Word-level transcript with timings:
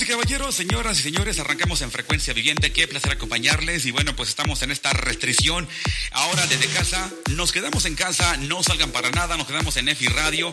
Damas 0.00 0.08
y 0.08 0.12
caballeros, 0.12 0.54
señoras 0.54 0.98
y 1.00 1.02
señores, 1.02 1.38
arrancamos 1.40 1.82
en 1.82 1.90
frecuencia 1.90 2.32
viviente. 2.32 2.72
Qué 2.72 2.88
placer 2.88 3.12
acompañarles. 3.12 3.84
Y 3.84 3.90
bueno, 3.90 4.16
pues 4.16 4.30
estamos 4.30 4.62
en 4.62 4.70
esta 4.70 4.94
restricción. 4.94 5.68
Ahora 6.12 6.46
desde 6.46 6.68
casa, 6.68 7.10
nos 7.32 7.52
quedamos 7.52 7.84
en 7.84 7.96
casa, 7.96 8.38
no 8.38 8.62
salgan 8.62 8.92
para 8.92 9.10
nada, 9.10 9.36
nos 9.36 9.46
quedamos 9.46 9.76
en 9.76 9.90
EFI 9.90 10.06
Radio. 10.08 10.52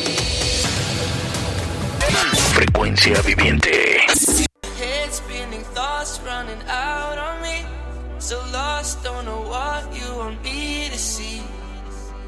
To 10.98 11.04
see. 11.04 11.42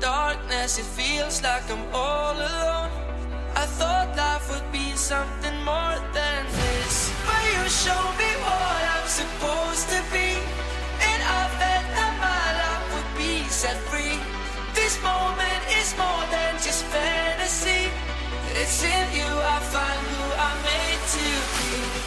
Darkness, 0.01 0.79
it 0.79 0.89
feels 0.99 1.43
like 1.43 1.67
I'm 1.71 1.85
all 1.93 2.35
alone. 2.35 2.91
I 3.63 3.67
thought 3.79 4.09
life 4.17 4.47
would 4.53 4.69
be 4.73 4.87
something 5.11 5.57
more 5.71 5.99
than 6.19 6.41
this. 6.61 6.95
But 7.27 7.43
you 7.53 7.63
show 7.85 8.03
me 8.21 8.31
what 8.47 8.83
I'm 8.95 9.09
supposed 9.21 9.87
to 9.95 10.01
be. 10.15 10.31
And 11.11 11.21
I 11.39 11.43
bet 11.61 11.85
that 11.97 12.15
my 12.29 12.47
life 12.63 12.87
would 12.95 13.13
be 13.19 13.35
set 13.61 13.79
free. 13.91 14.19
This 14.79 14.95
moment 15.03 15.63
is 15.81 15.89
more 15.99 16.25
than 16.35 16.53
just 16.67 16.85
fantasy. 16.95 17.80
It's 18.63 18.85
in 18.85 19.07
you 19.15 19.25
I 19.25 19.59
find 19.73 20.01
who 20.11 20.23
I'm 20.37 20.63
made 20.63 21.01
to 21.15 21.95
be. 21.95 22.00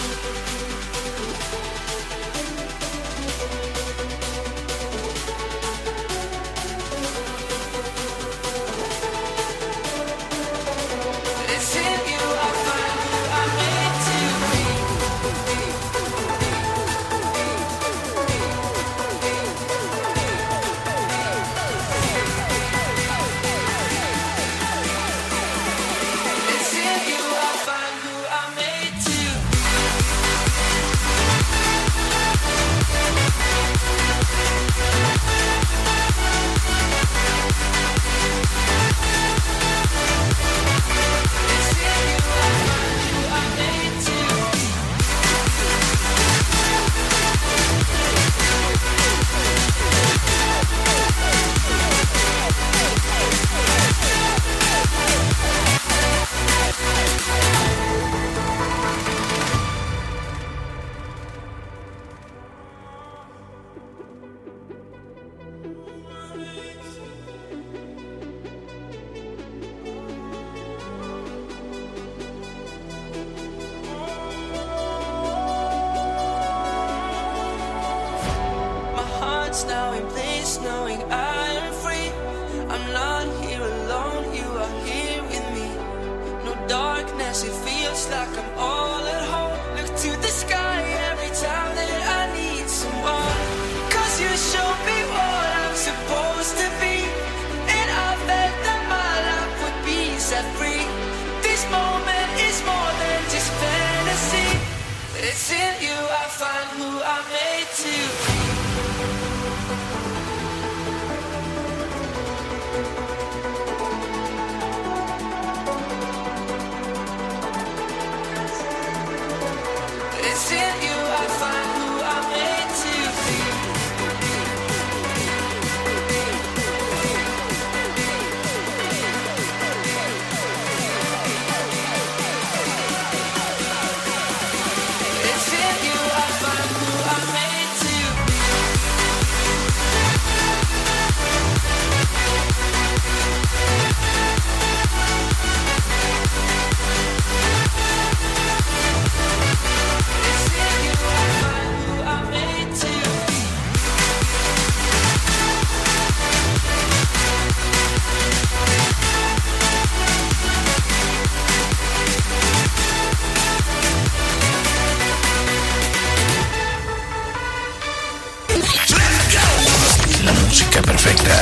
Música 170.74 170.82
perfecta. 170.82 171.34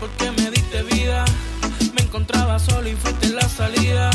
Porque 0.00 0.30
me 0.30 0.50
diste 0.50 0.82
vida. 0.82 1.24
Me 1.94 2.02
encontraba 2.02 2.58
solo 2.58 2.88
y 2.88 2.94
fuiste 2.94 3.28
la 3.30 3.48
salida. 3.48 4.10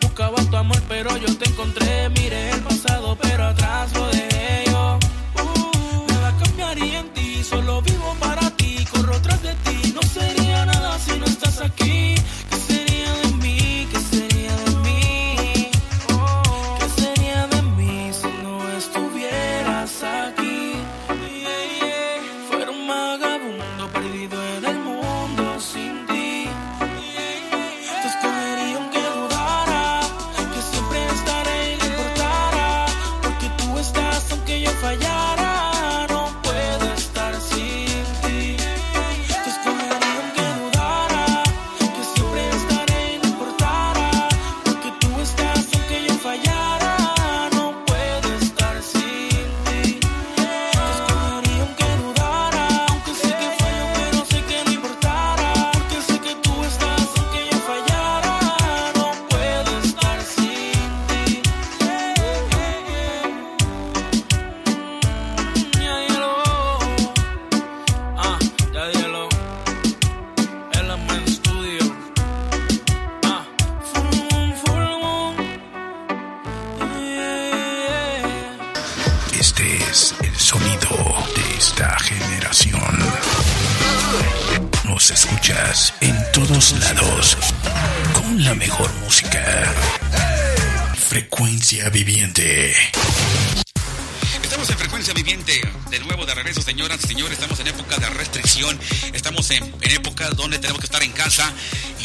Buscaba 0.00 0.36
tu 0.50 0.56
amor, 0.56 0.80
pero 0.88 1.16
yo 1.16 1.36
te 1.36 1.48
encontré. 1.48 2.08
Miré 2.10 2.50
el 2.50 2.60
pasado, 2.60 3.16
pero 3.20 3.46
atrás 3.46 3.92
lo 3.94 4.06
dejé 4.08 4.64
yo. 4.66 4.98
Uh, 5.42 6.12
nada 6.12 6.34
cambiaría 6.42 7.00
en 7.00 7.08
ti, 7.10 7.42
solo 7.44 7.82
vivo 7.82 8.16
para 8.20 8.50
ti. 8.50 8.55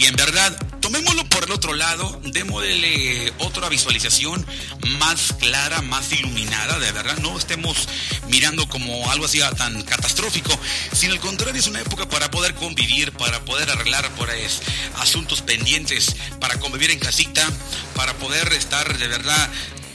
Y 0.01 0.05
en 0.07 0.15
verdad, 0.15 0.57
tomémoslo 0.79 1.23
por 1.25 1.43
el 1.43 1.51
otro 1.51 1.75
lado, 1.75 2.19
démosle 2.23 3.31
otra 3.37 3.69
visualización 3.69 4.43
más 4.97 5.35
clara, 5.39 5.83
más 5.83 6.11
iluminada, 6.11 6.79
de 6.79 6.91
verdad. 6.91 7.17
No 7.17 7.37
estemos 7.37 7.87
mirando 8.27 8.67
como 8.67 9.11
algo 9.11 9.25
así 9.25 9.39
tan 9.57 9.83
catastrófico, 9.83 10.57
sino 10.91 11.13
al 11.13 11.19
contrario, 11.19 11.59
es 11.59 11.67
una 11.67 11.81
época 11.81 12.09
para 12.09 12.31
poder 12.31 12.55
convivir, 12.55 13.11
para 13.11 13.45
poder 13.45 13.69
arreglar 13.69 14.09
pues, 14.17 14.63
asuntos 14.97 15.43
pendientes, 15.43 16.15
para 16.39 16.57
convivir 16.57 16.89
en 16.89 16.97
casita, 16.97 17.47
para 17.93 18.15
poder 18.15 18.51
estar 18.53 18.97
de 18.97 19.07
verdad 19.07 19.51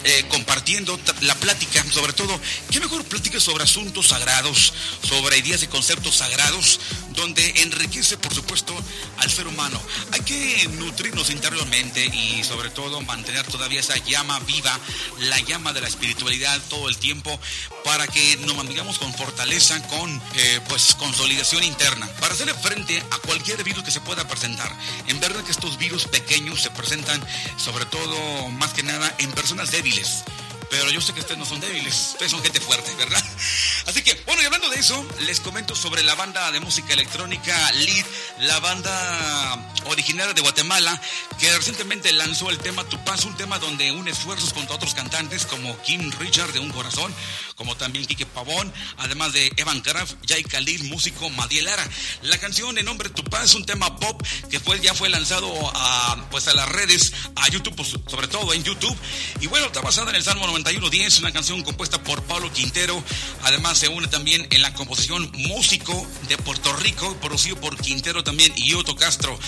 eh, 0.08 0.24
compartiendo 0.28 1.00
la 1.22 1.34
plática, 1.34 1.84
sobre 1.90 2.12
todo, 2.12 2.40
qué 2.70 2.78
mejor 2.78 3.02
plática 3.02 3.40
sobre 3.40 3.64
asuntos 3.64 4.06
sagrados, 4.06 4.72
sobre 5.02 5.38
ideas 5.38 5.64
y 5.64 5.66
conceptos 5.66 6.14
sagrados, 6.14 6.78
donde 7.16 7.62
enriquece, 7.62 8.16
por 8.18 8.32
supuesto, 8.32 8.74
al 9.18 9.30
ser 9.30 9.48
humano. 9.48 9.80
Hay 10.12 10.20
que 10.20 10.68
nutrirnos 10.74 11.30
interiormente 11.30 12.04
y, 12.06 12.44
sobre 12.44 12.70
todo, 12.70 13.00
mantener 13.00 13.44
todavía 13.46 13.80
esa 13.80 13.96
llama 13.96 14.38
viva, 14.40 14.78
la 15.20 15.40
llama 15.40 15.72
de 15.72 15.80
la 15.80 15.88
espiritualidad 15.88 16.60
todo 16.68 16.88
el 16.88 16.98
tiempo, 16.98 17.40
para 17.84 18.06
que 18.06 18.36
nos 18.38 18.56
mantengamos 18.56 18.98
con 18.98 19.12
fortaleza, 19.14 19.82
con 19.88 20.22
eh, 20.34 20.60
pues 20.68 20.94
consolidación 20.94 21.64
interna, 21.64 22.06
para 22.20 22.34
hacerle 22.34 22.54
frente 22.54 23.02
a 23.10 23.18
cualquier 23.18 23.64
virus 23.64 23.82
que 23.82 23.90
se 23.90 24.00
pueda 24.00 24.28
presentar. 24.28 24.70
En 25.08 25.18
verdad 25.18 25.42
que 25.42 25.52
estos 25.52 25.78
virus 25.78 26.06
pequeños 26.06 26.62
se 26.62 26.70
presentan, 26.70 27.20
sobre 27.56 27.86
todo, 27.86 28.48
más 28.50 28.72
que 28.72 28.82
nada, 28.82 29.14
en 29.18 29.32
personas 29.32 29.70
débiles. 29.70 30.24
Pero 30.70 30.90
yo 30.90 31.00
sé 31.00 31.12
que 31.12 31.20
ustedes 31.20 31.38
no 31.38 31.44
son 31.44 31.60
débiles, 31.60 32.10
ustedes 32.12 32.32
son 32.32 32.42
gente 32.42 32.60
fuerte, 32.60 32.92
¿verdad? 32.96 33.22
Así 33.86 34.02
que, 34.02 34.14
bueno, 34.26 34.42
y 34.42 34.46
hablando 34.46 34.68
de 34.68 34.78
eso, 34.80 35.06
les 35.20 35.40
comento 35.40 35.76
sobre 35.76 36.02
la 36.02 36.14
banda 36.14 36.50
de 36.50 36.60
música 36.60 36.92
electrónica 36.92 37.72
Lead, 37.72 38.04
la 38.40 38.58
banda 38.60 39.72
originaria 39.86 40.34
de 40.34 40.40
Guatemala, 40.40 41.00
que 41.38 41.54
recientemente 41.56 42.12
lanzó 42.12 42.50
el 42.50 42.58
tema 42.58 42.84
Tu 42.84 43.02
Paz, 43.04 43.24
un 43.24 43.36
tema 43.36 43.58
donde 43.58 43.92
une 43.92 44.10
esfuerzos 44.10 44.52
contra 44.52 44.74
otros 44.74 44.94
cantantes 44.94 45.46
como 45.46 45.80
Kim 45.82 46.10
Richard 46.18 46.52
de 46.52 46.58
Un 46.58 46.70
Corazón, 46.70 47.14
como 47.54 47.76
también 47.76 48.04
Kike 48.04 48.26
Pavón, 48.26 48.72
además 48.98 49.32
de 49.32 49.52
Evan 49.56 49.80
Kraft, 49.80 50.14
Jay 50.26 50.42
Khalil, 50.42 50.84
músico 50.84 51.30
Madiel 51.30 51.66
Lara. 51.66 51.88
La 52.22 52.38
canción 52.38 52.74
de 52.74 52.82
nombre 52.82 53.08
Tu 53.10 53.22
Paz, 53.24 53.54
un 53.54 53.64
tema 53.64 53.96
pop 53.98 54.20
que 54.50 54.58
fue, 54.58 54.80
ya 54.80 54.94
fue 54.94 55.08
lanzado 55.08 55.52
a, 55.74 56.26
pues 56.30 56.48
a 56.48 56.54
las 56.54 56.68
redes, 56.68 57.12
a 57.36 57.48
YouTube, 57.48 57.76
pues, 57.76 57.94
sobre 58.08 58.28
todo 58.28 58.52
en 58.52 58.64
YouTube. 58.64 58.96
Y 59.40 59.46
bueno, 59.46 59.66
está 59.66 59.80
basada 59.80 60.10
en 60.10 60.16
el 60.16 60.24
Salmo 60.24 60.46
91.10, 60.64 61.20
una 61.20 61.32
canción 61.32 61.62
compuesta 61.62 62.02
por 62.02 62.22
Pablo 62.22 62.50
Quintero. 62.52 63.02
Además 63.42 63.78
se 63.78 63.88
une 63.88 64.08
también 64.08 64.46
en 64.50 64.62
la 64.62 64.72
composición 64.72 65.30
músico 65.34 66.06
de 66.28 66.38
Puerto 66.38 66.72
Rico, 66.74 67.14
producido 67.20 67.60
por 67.60 67.76
Quintero 67.76 68.24
también 68.24 68.52
y 68.56 68.72
Otto 68.74 68.96
Castro. 68.96 69.38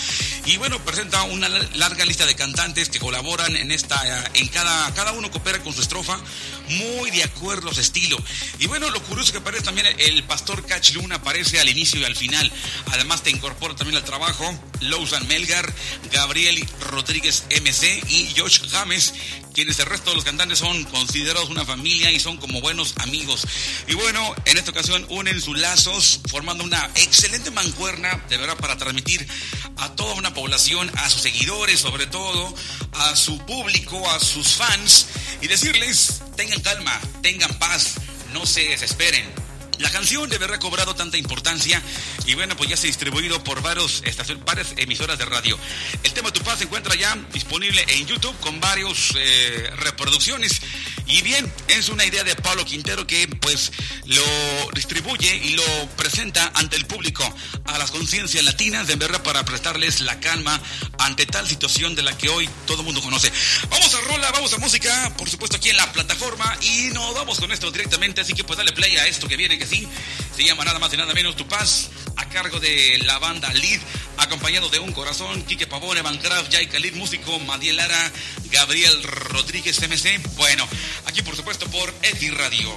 Y 0.45 0.57
bueno, 0.57 0.79
presenta 0.85 1.23
una 1.23 1.49
larga 1.49 2.05
lista 2.05 2.25
de 2.25 2.35
cantantes 2.35 2.89
que 2.89 2.99
colaboran 2.99 3.55
en 3.55 3.71
esta, 3.71 4.29
en 4.33 4.47
cada, 4.49 4.93
cada 4.93 5.13
uno 5.13 5.31
coopera 5.31 5.59
con 5.63 5.73
su 5.73 5.81
estrofa, 5.81 6.19
muy 6.69 7.09
de 7.11 7.23
acuerdo 7.23 7.69
a 7.69 7.73
su 7.73 7.81
estilo. 7.81 8.17
Y 8.59 8.67
bueno, 8.67 8.89
lo 8.89 9.01
curioso 9.03 9.31
que 9.31 9.39
aparece 9.39 9.63
también 9.63 9.87
el 9.97 10.23
pastor 10.23 10.65
Catch 10.65 10.93
Luna 10.93 11.15
aparece 11.15 11.59
al 11.59 11.69
inicio 11.69 11.99
y 11.99 12.03
al 12.03 12.15
final. 12.15 12.51
Además 12.87 13.23
te 13.23 13.31
incorpora 13.31 13.75
también 13.75 13.97
al 13.97 14.03
trabajo 14.03 14.53
Lowsan 14.81 15.27
Melgar, 15.27 15.73
Gabriel 16.11 16.67
Rodríguez 16.81 17.43
MC 17.49 18.03
y 18.09 18.33
Josh 18.37 18.61
James, 18.69 19.13
quienes 19.53 19.79
el 19.79 19.87
resto 19.87 20.11
de 20.11 20.15
los 20.15 20.25
cantantes 20.25 20.59
son 20.59 20.83
considerados 20.99 21.49
una 21.49 21.65
familia 21.65 22.11
y 22.11 22.19
son 22.19 22.37
como 22.37 22.59
buenos 22.59 22.93
amigos. 22.97 23.47
Y 23.87 23.93
bueno, 23.93 24.35
en 24.45 24.57
esta 24.57 24.71
ocasión 24.71 25.05
unen 25.09 25.39
sus 25.41 25.57
lazos 25.57 26.19
formando 26.29 26.63
una 26.63 26.89
excelente 26.95 27.51
mancuerna, 27.51 28.21
de 28.27 28.37
verdad, 28.37 28.57
para 28.57 28.77
transmitir 28.77 29.25
a 29.77 29.95
toda 29.95 30.15
una 30.15 30.33
población, 30.33 30.91
a 30.97 31.09
sus 31.09 31.21
seguidores 31.21 31.79
sobre 31.79 32.05
todo, 32.05 32.53
a 32.91 33.15
su 33.15 33.37
público, 33.45 34.09
a 34.11 34.19
sus 34.19 34.55
fans 34.55 35.07
y 35.41 35.47
decirles, 35.47 36.21
tengan 36.35 36.59
calma, 36.59 36.99
tengan 37.21 37.57
paz, 37.59 37.95
no 38.33 38.45
se 38.45 38.67
desesperen 38.67 39.48
la 39.79 39.89
canción 39.89 40.29
debe 40.29 40.45
haber 40.45 40.59
cobrado 40.59 40.95
tanta 40.95 41.17
importancia 41.17 41.81
y 42.25 42.35
bueno, 42.35 42.55
pues 42.55 42.69
ya 42.69 42.77
se 42.77 42.87
ha 42.87 42.89
distribuido 42.89 43.43
por 43.43 43.61
varios 43.61 44.01
estaciones, 44.05 44.43
varias 44.45 44.73
emisoras 44.77 45.17
de 45.17 45.25
radio. 45.25 45.57
El 46.03 46.13
tema 46.13 46.31
Tu 46.31 46.41
Paz 46.41 46.59
se 46.59 46.65
encuentra 46.65 46.95
ya 46.95 47.17
disponible 47.33 47.83
en 47.87 48.05
YouTube 48.05 48.37
con 48.39 48.59
varias 48.59 49.13
eh, 49.17 49.71
reproducciones. 49.77 50.61
Y 51.07 51.23
bien, 51.23 51.51
es 51.67 51.89
una 51.89 52.05
idea 52.05 52.23
de 52.23 52.35
Pablo 52.35 52.63
Quintero 52.65 53.07
que 53.07 53.27
pues 53.27 53.71
lo 54.05 54.23
distribuye 54.73 55.35
y 55.35 55.53
lo 55.53 55.89
presenta 55.97 56.51
ante 56.53 56.75
el 56.75 56.85
público 56.85 57.23
a 57.65 57.77
las 57.79 57.89
conciencias 57.89 58.43
latinas 58.43 58.85
de 58.85 58.95
verdad 58.95 59.23
para 59.23 59.43
prestarles 59.43 60.01
la 60.01 60.19
calma 60.19 60.61
ante 60.99 61.25
tal 61.25 61.47
situación 61.47 61.95
de 61.95 62.03
la 62.03 62.15
que 62.15 62.29
hoy 62.29 62.47
todo 62.67 62.79
el 62.81 62.85
mundo 62.85 63.01
conoce. 63.01 63.31
Vamos 63.69 63.93
a 63.95 64.01
rola, 64.01 64.31
vamos 64.31 64.53
a 64.53 64.57
música, 64.57 65.13
por 65.17 65.29
supuesto 65.29 65.57
aquí 65.57 65.69
en 65.69 65.77
la 65.77 65.91
plataforma 65.91 66.55
y 66.61 66.89
nos 66.93 67.15
vamos 67.15 67.39
con 67.39 67.51
esto 67.51 67.71
directamente, 67.71 68.21
así 68.21 68.33
que 68.33 68.43
pues 68.43 68.57
dale 68.57 68.71
play 68.73 68.97
a 68.97 69.07
esto 69.07 69.27
que 69.27 69.37
viene 69.37 69.57
que 69.57 69.65
sí, 69.69 69.87
se 70.35 70.43
llama 70.43 70.65
nada 70.65 70.79
más 70.79 70.91
y 70.93 70.97
nada 70.97 71.13
menos 71.13 71.35
Tu 71.35 71.47
Paz, 71.47 71.91
a 72.17 72.25
cargo 72.27 72.59
de 72.59 72.97
la 73.05 73.19
banda 73.19 73.53
Lead, 73.53 73.79
acompañado 74.17 74.69
de 74.69 74.79
Un 74.79 74.91
Corazón, 74.91 75.43
Quique 75.43 75.67
Pavón, 75.67 75.97
Evan 75.97 76.17
Kraft, 76.17 76.51
Jay 76.51 76.67
Khalid, 76.67 76.95
músico, 76.95 77.39
Madiel 77.39 77.77
Lara, 77.77 78.11
Gabriel 78.51 79.03
Rodríguez 79.03 79.79
MC. 79.87 80.19
Bueno, 80.37 80.67
aquí 81.05 81.21
por 81.21 81.35
supuesto 81.35 81.67
por 81.67 81.93
Eti 82.01 82.29
Radio. 82.31 82.69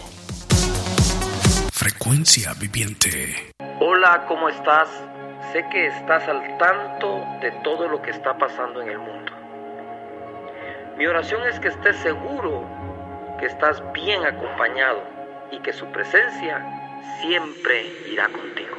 Frecuencia 1.73 2.53
viviente. 2.55 3.53
Hola, 3.81 4.27
¿cómo 4.29 4.49
estás? 4.51 4.89
Sé 5.53 5.65
que 5.73 5.87
estás 5.87 6.29
al 6.29 6.59
tanto 6.59 7.25
de 7.41 7.51
todo 7.65 7.89
lo 7.89 8.01
que 8.03 8.11
está 8.11 8.37
pasando 8.37 8.83
en 8.83 8.91
el 8.91 8.99
mundo. 8.99 9.33
Mi 10.99 11.07
oración 11.07 11.43
es 11.49 11.59
que 11.59 11.69
estés 11.69 11.97
seguro 11.97 12.69
que 13.41 13.47
estás 13.47 13.83
bien 13.93 14.25
acompañado 14.25 15.03
y 15.51 15.59
que 15.61 15.73
su 15.73 15.87
presencia 15.87 16.82
siempre 17.23 17.87
irá 18.11 18.29
contigo. 18.29 18.77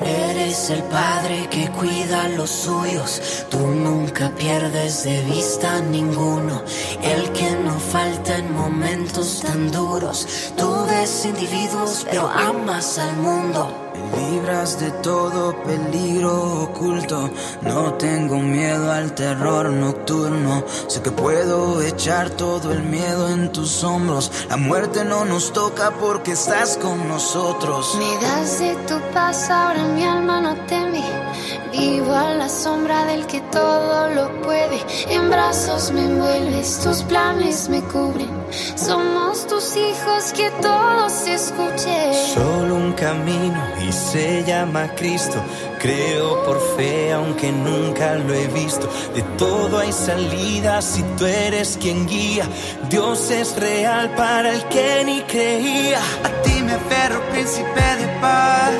Eres 0.00 0.70
el 0.70 0.82
padre 0.84 1.46
que 1.50 1.68
cuida 1.68 2.24
a 2.24 2.28
los 2.28 2.48
suyos, 2.48 3.46
tú 3.50 3.58
nunca 3.58 4.30
pierdes 4.34 5.04
de 5.04 5.22
vista 5.24 5.80
ninguno, 5.82 6.62
el 7.02 7.30
que 7.32 7.50
no 7.50 7.78
falta 7.78 8.38
en 8.38 8.54
momentos 8.54 9.42
tan 9.42 9.70
duros, 9.70 10.52
tú 10.56 10.86
ves 10.88 11.26
individuos 11.26 12.06
pero 12.10 12.28
amas 12.28 12.98
al 12.98 13.14
mundo. 13.18 13.89
Libras 14.16 14.80
de 14.80 14.90
todo 14.90 15.62
peligro 15.62 16.62
oculto. 16.62 17.30
No 17.62 17.94
tengo 17.94 18.38
miedo 18.38 18.90
al 18.90 19.14
terror 19.14 19.70
nocturno. 19.70 20.64
Sé 20.88 21.00
que 21.02 21.10
puedo 21.10 21.80
echar 21.82 22.30
todo 22.30 22.72
el 22.72 22.82
miedo 22.82 23.28
en 23.28 23.52
tus 23.52 23.84
hombros. 23.84 24.30
La 24.48 24.56
muerte 24.56 25.04
no 25.04 25.24
nos 25.24 25.52
toca 25.52 25.90
porque 25.92 26.32
estás 26.32 26.76
con 26.76 27.08
nosotros. 27.08 27.96
Me 27.98 28.64
de 28.64 28.74
tu 28.86 28.98
paz, 29.12 29.48
ahora 29.50 29.84
mi 29.84 30.04
alma 30.04 30.40
no 30.40 30.54
teme. 30.66 31.29
Vivo 31.72 32.12
a 32.14 32.34
la 32.34 32.48
sombra 32.48 33.04
del 33.04 33.26
que 33.26 33.40
todo 33.40 34.10
lo 34.10 34.42
puede. 34.42 34.78
En 35.08 35.30
brazos 35.30 35.92
me 35.92 36.04
envuelves, 36.04 36.80
tus 36.82 37.02
planes 37.04 37.68
me 37.68 37.80
cubren. 37.82 38.28
Somos 38.74 39.46
tus 39.46 39.76
hijos, 39.76 40.32
que 40.32 40.50
todos 40.62 41.12
se 41.12 41.34
escuche. 41.34 42.12
Solo 42.34 42.74
un 42.74 42.92
camino 42.92 43.62
y 43.86 43.92
se 43.92 44.42
llama 44.44 44.88
Cristo. 44.96 45.42
Creo 45.78 46.44
por 46.44 46.60
fe, 46.76 47.12
aunque 47.12 47.52
nunca 47.52 48.16
lo 48.16 48.34
he 48.34 48.48
visto. 48.48 48.88
De 49.14 49.22
todo 49.38 49.78
hay 49.78 49.92
salida 49.92 50.82
si 50.82 51.02
tú 51.16 51.26
eres 51.26 51.78
quien 51.80 52.06
guía. 52.06 52.48
Dios 52.88 53.30
es 53.30 53.56
real 53.56 54.10
para 54.16 54.50
el 54.52 54.64
que 54.64 55.04
ni 55.04 55.22
creía. 55.22 56.00
A 56.24 56.42
ti 56.42 56.62
me 56.62 56.74
aferro, 56.74 57.22
príncipe 57.30 57.96
de 57.98 58.08
paz. 58.20 58.72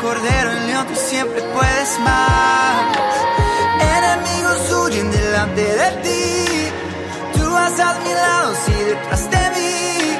Cordero 0.00 0.52
en 0.52 0.66
león, 0.66 0.86
tú 0.86 0.94
siempre 0.96 1.42
puedes 1.42 1.98
más. 2.00 2.84
Enemigos 3.98 4.72
huyen 4.72 5.10
delante 5.10 5.62
de 5.62 5.90
ti. 6.02 6.72
Tú 7.38 7.50
vas 7.52 7.78
a 7.78 7.94
mi 8.00 8.14
lado, 8.14 8.54
sí, 8.64 8.72
detrás 8.72 9.30
de 9.30 9.50
mí. 9.50 10.18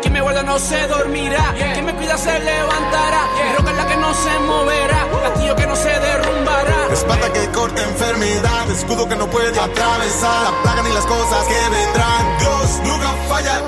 Quien 0.00 0.12
me 0.12 0.20
guarda 0.20 0.44
no 0.44 0.58
se 0.60 0.86
dormirá. 0.86 1.52
Quien 1.56 1.84
me 1.84 1.94
cuida 1.94 2.16
se 2.16 2.38
levantará. 2.38 3.22
Mi 3.42 3.56
roca 3.56 3.70
es 3.72 3.76
la 3.76 3.86
que 3.88 3.96
no 3.96 4.14
se 4.14 4.38
moverá. 4.38 5.08
Castillo 5.22 5.56
que 5.56 5.66
no 5.66 5.74
se 5.74 5.88
derrumbará. 5.88 6.86
Espada 6.92 7.32
que 7.32 7.48
corta 7.50 7.82
enfermedad, 7.82 8.70
escudo 8.70 9.08
que 9.08 9.16
no 9.16 9.26
puede 9.28 9.48
atravesar 9.48 10.44
la 10.44 10.62
plaga 10.62 10.82
ni 10.82 10.92
las 10.92 11.06
cosas 11.06 11.44
que 11.48 11.58
vendrán. 11.68 12.38
Dios 12.38 12.80
nunca 12.84 13.08
falla. 13.28 13.62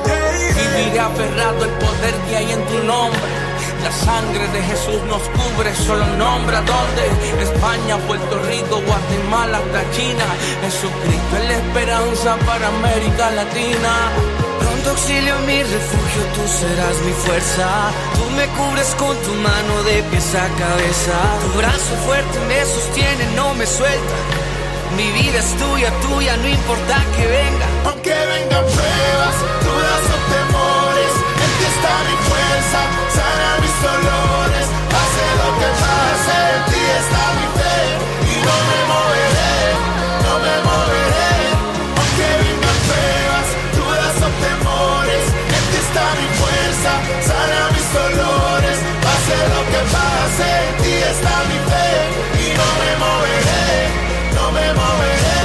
Viviré 0.54 1.00
aferrado 1.00 1.64
el 1.64 1.70
poder 1.70 2.14
que 2.28 2.36
hay 2.36 2.52
en 2.52 2.64
tu 2.66 2.78
nombre. 2.84 3.39
La 3.82 3.92
sangre 3.92 4.46
de 4.48 4.62
Jesús 4.62 5.02
nos 5.08 5.22
cubre, 5.36 5.74
solo 5.74 6.04
nombra 6.18 6.60
dónde. 6.60 7.42
España, 7.42 7.96
Puerto 8.06 8.38
Rico, 8.42 8.80
Guatemala, 8.86 9.58
hasta 9.58 9.90
China. 9.96 10.24
Jesucristo 10.62 11.36
es 11.40 11.44
la 11.48 11.54
esperanza 11.54 12.36
para 12.46 12.68
América 12.68 13.30
Latina. 13.30 13.92
Pronto 14.60 14.90
auxilio 14.90 15.34
mi 15.46 15.62
refugio, 15.62 16.22
tú 16.34 16.42
serás 16.46 16.96
mi 17.06 17.12
fuerza. 17.24 17.68
Tú 18.16 18.24
me 18.36 18.46
cubres 18.58 18.94
con 18.96 19.16
tu 19.24 19.32
mano 19.34 19.82
de 19.84 20.02
pies 20.10 20.34
a 20.34 20.46
cabeza. 20.62 21.16
Tu 21.42 21.58
brazo 21.58 21.92
fuerte 22.06 22.38
me 22.48 22.64
sostiene, 22.64 23.24
no 23.34 23.54
me 23.54 23.66
suelta. 23.66 24.16
Mi 24.96 25.10
vida 25.12 25.38
es 25.38 25.56
tuya, 25.56 25.90
tuya, 26.00 26.36
no 26.36 26.48
importa 26.48 26.96
que 27.16 27.26
venga. 27.26 27.66
Aunque 27.86 28.10
vengan 28.10 28.64
pruebas, 28.74 29.36
dudas 29.64 30.04
o 30.14 30.18
temores, 30.34 30.69
ti 31.60 31.66
está 31.66 31.92
mi 32.08 32.16
fuerza, 32.28 32.80
sana 33.16 33.48
mis 33.60 33.76
dolores. 33.84 34.66
Pase 34.92 35.24
lo 35.40 35.48
que 35.60 35.68
pase, 35.84 36.36
en 36.56 36.62
ti 36.70 36.82
está 37.00 37.24
mi 37.38 37.46
fe 37.56 37.76
y 38.32 38.34
no 38.46 38.56
me 38.68 38.80
moveré, 38.92 39.60
no 40.24 40.34
me 40.44 40.54
moveré. 40.68 41.32
Aunque 42.00 42.28
vengan 42.42 42.78
pruebas, 42.88 43.48
dudas 43.76 44.16
o 44.26 44.28
temores, 44.46 45.24
en 45.56 45.64
ti 45.70 45.76
está 45.84 46.04
mi 46.18 46.28
fuerza, 46.40 46.92
sana 47.28 47.60
mis 47.74 47.88
dolores. 47.98 48.78
Pase 49.04 49.36
lo 49.52 49.60
que 49.72 49.82
pase, 49.96 50.48
en 50.68 50.74
ti 50.82 50.94
está 51.12 51.34
mi 51.50 51.58
fe 51.68 51.90
y 52.42 52.46
no 52.58 52.68
me 52.80 52.90
moveré, 53.04 53.68
no 54.36 54.44
me 54.56 54.66
moveré. 54.80 55.39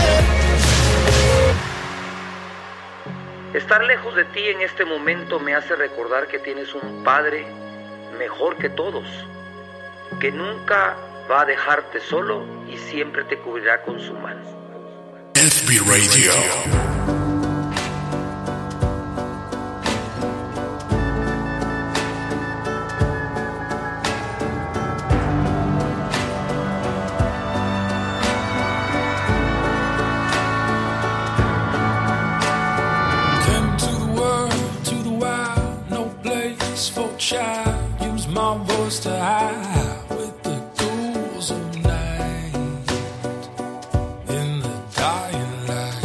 Estar 3.55 3.85
lejos 3.85 4.13
de 4.17 4.25
ti 4.25 4.49
en 4.49 4.59
este 4.59 4.83
momento 4.83 5.39
me 5.39 5.55
hace 5.55 5.77
recordar 5.77 6.27
que 6.27 6.39
tienes 6.39 6.75
un 6.75 7.05
Padre 7.05 7.45
mejor 8.19 8.57
que 8.57 8.67
todos, 8.67 9.07
que 10.19 10.29
nunca 10.29 10.97
va 11.31 11.43
a 11.43 11.45
dejarte 11.45 12.01
solo 12.01 12.45
y 12.69 12.77
siempre 12.77 13.23
te 13.23 13.37
cubrirá 13.37 13.81
con 13.83 13.97
su 14.01 14.13
mano. 14.13 14.41
For 36.89 37.09
child. 37.17 38.01
Use 38.01 38.27
my 38.27 38.57
voice 38.63 38.99
to 38.99 39.09
hide 39.09 40.09
with 40.09 40.35
the 40.43 40.57
ghouls 40.77 41.51
of 41.51 41.63
night 41.83 42.53
in 44.37 44.59
the 44.65 44.75
dying 44.95 45.55
light. 45.71 46.03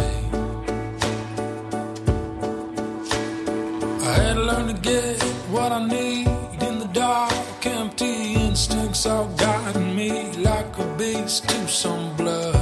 I 4.08 4.12
had 4.22 4.34
to 4.34 4.44
learn 4.50 4.66
to 4.74 4.80
get 4.80 5.22
what 5.50 5.72
I 5.72 5.86
need 5.86 6.28
in 6.66 6.78
the 6.78 6.90
dark. 6.92 7.32
Empty 7.66 8.34
instincts 8.34 9.06
all 9.06 9.28
guiding 9.36 9.94
me 9.96 10.32
like 10.36 10.78
a 10.78 10.86
beast 10.96 11.48
to 11.48 11.68
some 11.68 12.16
blood, 12.16 12.59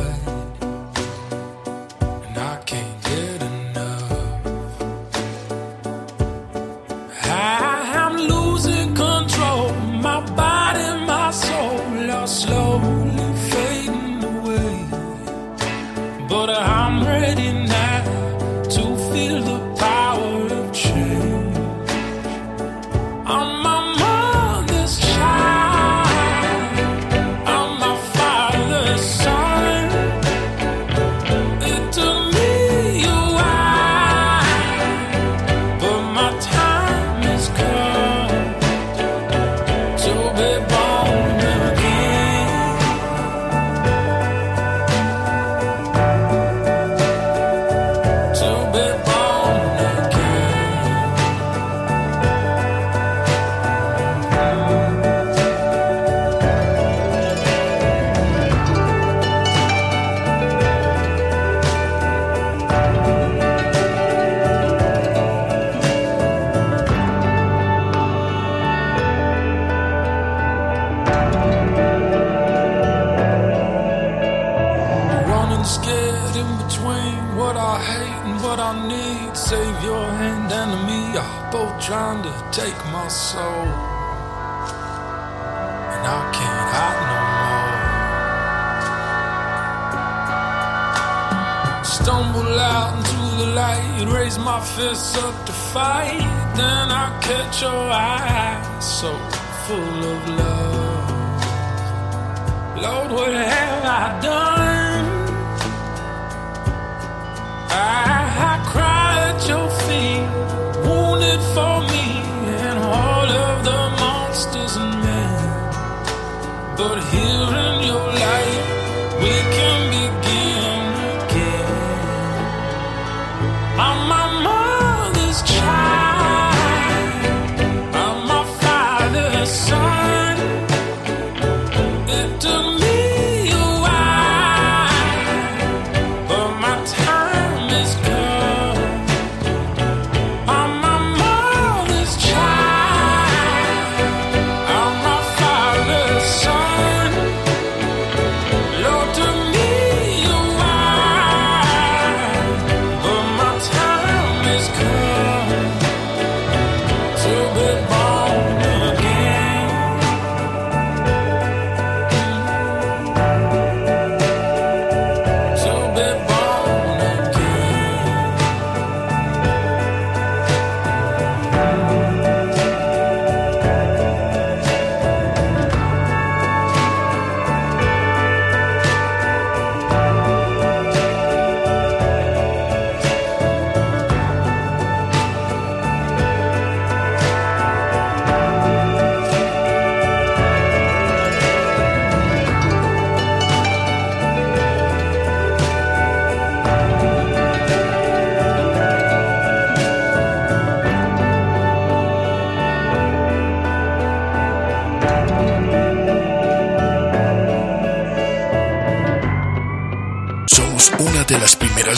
But 16.28 16.50
I'm 16.50 17.06
ready 17.06 17.52
now 17.52 17.67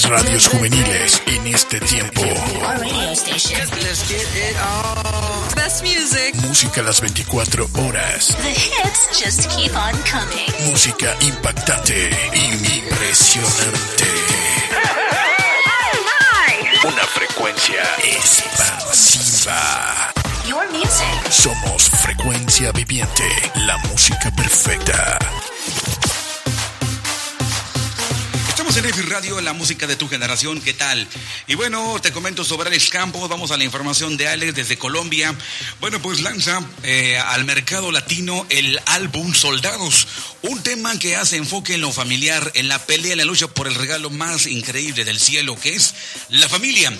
las 0.02 0.08
radios 0.08 0.48
juveniles 0.48 1.22
en 1.26 1.46
este 1.48 1.80
tiempo. 1.80 2.22
Best 5.56 5.82
music. 5.82 6.34
Música 6.46 6.82
las 6.82 7.00
24 7.00 7.68
horas. 7.74 8.36
The 8.40 8.50
hits 8.50 9.08
just 9.18 9.50
keep 9.50 9.72
on 9.74 9.92
coming. 10.10 10.70
Música 10.70 11.14
impactante, 11.20 12.10
impresionante. 12.34 14.04
Una 16.84 17.04
frecuencia 17.04 17.82
expansiva. 18.02 19.60
Your 20.46 20.66
music. 20.72 21.30
Somos 21.30 21.90
frecuencia 21.90 22.72
viviente, 22.72 23.24
la 23.66 23.76
música 23.78 24.30
perfecta. 24.30 25.18
Estamos 28.80 28.96
en 28.96 29.04
EFI 29.04 29.12
Radio, 29.12 29.40
la 29.42 29.52
música 29.52 29.86
de 29.86 29.94
tu 29.94 30.08
generación, 30.08 30.58
¿qué 30.62 30.72
tal? 30.72 31.06
Y 31.46 31.54
bueno, 31.54 31.98
te 32.00 32.12
comento 32.12 32.44
sobre 32.44 32.68
Alex 32.70 32.88
Campos, 32.88 33.28
vamos 33.28 33.50
a 33.50 33.58
la 33.58 33.64
información 33.64 34.16
de 34.16 34.26
Alex 34.26 34.54
desde 34.54 34.78
Colombia. 34.78 35.34
Bueno, 35.80 36.00
pues 36.00 36.22
lanza 36.22 36.62
eh, 36.82 37.18
al 37.18 37.44
mercado 37.44 37.92
latino 37.92 38.46
el 38.48 38.80
álbum 38.86 39.34
Soldados, 39.34 40.08
un 40.40 40.62
tema 40.62 40.98
que 40.98 41.14
hace 41.14 41.36
enfoque 41.36 41.74
en 41.74 41.82
lo 41.82 41.92
familiar, 41.92 42.52
en 42.54 42.68
la 42.68 42.78
pelea, 42.78 43.12
en 43.12 43.18
la 43.18 43.26
lucha 43.26 43.48
por 43.48 43.66
el 43.66 43.74
regalo 43.74 44.08
más 44.08 44.46
increíble 44.46 45.04
del 45.04 45.20
cielo, 45.20 45.60
que 45.60 45.74
es 45.74 45.94
la 46.30 46.48
familia. 46.48 46.90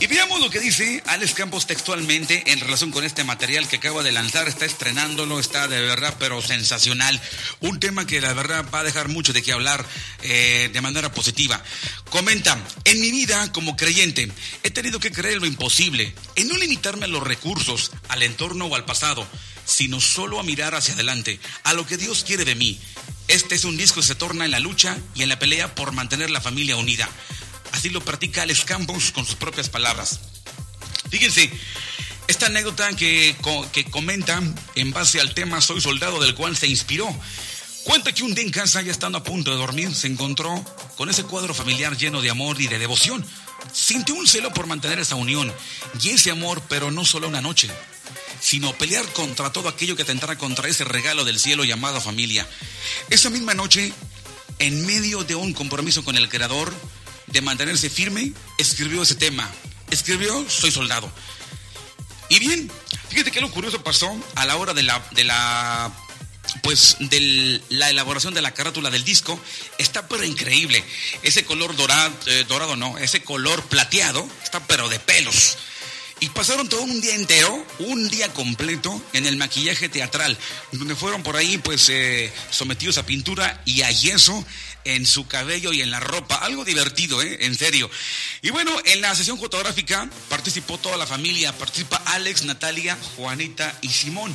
Y 0.00 0.06
veamos 0.06 0.40
lo 0.40 0.50
que 0.50 0.58
dice 0.58 1.02
Alex 1.06 1.34
Campos 1.34 1.66
textualmente 1.66 2.50
en 2.50 2.58
relación 2.58 2.90
con 2.90 3.04
este 3.04 3.22
material 3.22 3.68
que 3.68 3.76
acaba 3.76 4.02
de 4.02 4.10
lanzar, 4.10 4.48
está 4.48 4.64
estrenándolo, 4.64 5.38
está 5.38 5.68
de 5.68 5.80
verdad, 5.80 6.16
pero 6.18 6.42
sensacional. 6.42 7.20
Un 7.60 7.78
tema 7.78 8.04
que 8.04 8.20
la 8.20 8.32
verdad 8.32 8.64
va 8.74 8.80
a 8.80 8.84
dejar 8.84 9.08
mucho 9.08 9.32
de 9.32 9.42
qué 9.42 9.52
hablar 9.52 9.86
eh, 10.22 10.68
de 10.72 10.80
manera 10.80 11.12
positiva. 11.12 11.62
Comenta, 12.10 12.58
en 12.84 13.00
mi 13.00 13.12
vida 13.12 13.52
como 13.52 13.76
creyente 13.76 14.30
he 14.64 14.70
tenido 14.70 14.98
que 14.98 15.12
creer 15.12 15.40
lo 15.40 15.46
imposible, 15.46 16.12
en 16.34 16.48
no 16.48 16.56
limitarme 16.56 17.04
a 17.04 17.08
los 17.08 17.22
recursos, 17.22 17.92
al 18.08 18.24
entorno 18.24 18.66
o 18.66 18.74
al 18.74 18.84
pasado, 18.84 19.26
sino 19.64 20.00
solo 20.00 20.40
a 20.40 20.42
mirar 20.42 20.74
hacia 20.74 20.94
adelante, 20.94 21.38
a 21.62 21.72
lo 21.72 21.86
que 21.86 21.96
Dios 21.96 22.24
quiere 22.24 22.44
de 22.44 22.56
mí. 22.56 22.80
Este 23.28 23.54
es 23.54 23.64
un 23.64 23.76
disco 23.76 24.00
que 24.00 24.06
se 24.06 24.14
torna 24.16 24.44
en 24.44 24.50
la 24.50 24.60
lucha 24.60 24.98
y 25.14 25.22
en 25.22 25.28
la 25.28 25.38
pelea 25.38 25.74
por 25.74 25.92
mantener 25.92 26.30
la 26.30 26.40
familia 26.40 26.76
unida. 26.76 27.08
Así 27.74 27.90
lo 27.90 28.04
practica 28.04 28.42
Alex 28.42 28.64
Campos 28.64 29.10
con 29.10 29.26
sus 29.26 29.34
propias 29.34 29.68
palabras. 29.68 30.20
Fíjense, 31.10 31.50
esta 32.28 32.46
anécdota 32.46 32.94
que, 32.94 33.34
que 33.72 33.84
comenta 33.86 34.40
en 34.76 34.92
base 34.92 35.20
al 35.20 35.34
tema 35.34 35.60
Soy 35.60 35.80
soldado 35.80 36.20
del 36.20 36.36
cual 36.36 36.56
se 36.56 36.68
inspiró. 36.68 37.12
Cuenta 37.82 38.12
que 38.12 38.22
un 38.22 38.32
día 38.32 38.44
en 38.44 38.52
casa, 38.52 38.80
ya 38.80 38.92
estando 38.92 39.18
a 39.18 39.24
punto 39.24 39.50
de 39.50 39.56
dormir, 39.56 39.92
se 39.92 40.06
encontró 40.06 40.64
con 40.96 41.10
ese 41.10 41.24
cuadro 41.24 41.52
familiar 41.52 41.96
lleno 41.96 42.22
de 42.22 42.30
amor 42.30 42.60
y 42.60 42.68
de 42.68 42.78
devoción. 42.78 43.26
Sintió 43.72 44.14
un 44.14 44.28
celo 44.28 44.54
por 44.54 44.68
mantener 44.68 45.00
esa 45.00 45.16
unión 45.16 45.52
y 46.00 46.10
ese 46.10 46.30
amor, 46.30 46.62
pero 46.68 46.92
no 46.92 47.04
solo 47.04 47.26
una 47.26 47.40
noche, 47.40 47.68
sino 48.40 48.72
pelear 48.78 49.04
contra 49.14 49.50
todo 49.50 49.68
aquello 49.68 49.96
que 49.96 50.02
atentara 50.02 50.38
contra 50.38 50.68
ese 50.68 50.84
regalo 50.84 51.24
del 51.24 51.40
cielo 51.40 51.64
llamado 51.64 52.00
familia. 52.00 52.46
Esa 53.10 53.30
misma 53.30 53.52
noche, 53.52 53.92
en 54.60 54.86
medio 54.86 55.24
de 55.24 55.34
un 55.34 55.52
compromiso 55.52 56.04
con 56.04 56.16
el 56.16 56.28
Creador, 56.28 56.72
de 57.26 57.40
mantenerse 57.40 57.90
firme, 57.90 58.32
escribió 58.58 59.02
ese 59.02 59.14
tema. 59.14 59.50
Escribió 59.90 60.44
Soy 60.48 60.70
soldado. 60.70 61.10
Y 62.28 62.38
bien, 62.38 62.70
fíjate 63.08 63.30
que 63.30 63.40
lo 63.40 63.50
curioso 63.50 63.82
pasó 63.82 64.14
a 64.34 64.46
la 64.46 64.56
hora 64.56 64.74
de 64.74 64.82
la, 64.82 65.06
de 65.12 65.24
la 65.24 65.92
pues 66.62 66.96
de 67.00 67.60
la 67.70 67.90
elaboración 67.90 68.34
de 68.34 68.42
la 68.42 68.52
carátula 68.52 68.90
del 68.90 69.04
disco 69.04 69.38
está 69.78 70.08
pero 70.08 70.24
increíble. 70.24 70.84
Ese 71.22 71.44
color 71.44 71.74
dorado, 71.76 72.14
eh, 72.26 72.44
dorado 72.48 72.76
no, 72.76 72.98
ese 72.98 73.22
color 73.22 73.62
plateado 73.64 74.26
está 74.42 74.60
pero 74.66 74.88
de 74.88 74.98
pelos. 74.98 75.58
Y 76.20 76.28
pasaron 76.30 76.68
todo 76.68 76.82
un 76.82 77.00
día 77.00 77.14
entero, 77.14 77.66
un 77.80 78.08
día 78.08 78.32
completo 78.32 79.02
en 79.12 79.26
el 79.26 79.36
maquillaje 79.36 79.88
teatral, 79.88 80.38
donde 80.72 80.94
fueron 80.94 81.22
por 81.22 81.36
ahí 81.36 81.58
pues 81.58 81.88
eh, 81.88 82.32
sometidos 82.50 82.98
a 82.98 83.04
pintura 83.04 83.60
y 83.64 83.82
a 83.82 83.90
yeso 83.90 84.44
en 84.84 85.06
su 85.06 85.26
cabello 85.26 85.72
y 85.72 85.82
en 85.82 85.90
la 85.90 86.00
ropa. 86.00 86.36
Algo 86.36 86.64
divertido, 86.64 87.22
¿eh? 87.22 87.38
En 87.40 87.56
serio. 87.56 87.90
Y 88.42 88.50
bueno, 88.50 88.72
en 88.84 89.00
la 89.00 89.14
sesión 89.14 89.38
fotográfica 89.38 90.08
participó 90.28 90.78
toda 90.78 90.96
la 90.96 91.06
familia. 91.06 91.56
Participa 91.56 91.96
Alex, 92.06 92.44
Natalia, 92.44 92.96
Juanita 93.16 93.76
y 93.82 93.88
Simón. 93.88 94.34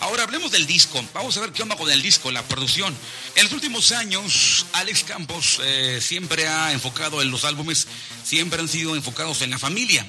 Ahora 0.00 0.24
hablemos 0.24 0.50
del 0.50 0.66
disco. 0.66 1.02
Vamos 1.14 1.36
a 1.36 1.40
ver 1.40 1.52
qué 1.52 1.62
onda 1.62 1.76
con 1.76 1.90
el 1.90 2.02
disco, 2.02 2.30
la 2.30 2.42
producción. 2.42 2.94
En 3.36 3.44
los 3.44 3.52
últimos 3.52 3.92
años, 3.92 4.66
Alex 4.72 5.04
Campos 5.04 5.60
eh, 5.62 6.00
siempre 6.02 6.46
ha 6.46 6.72
enfocado 6.72 7.22
en 7.22 7.30
los 7.30 7.44
álbumes, 7.44 7.86
siempre 8.24 8.60
han 8.60 8.68
sido 8.68 8.96
enfocados 8.96 9.40
en 9.42 9.50
la 9.50 9.58
familia. 9.58 10.06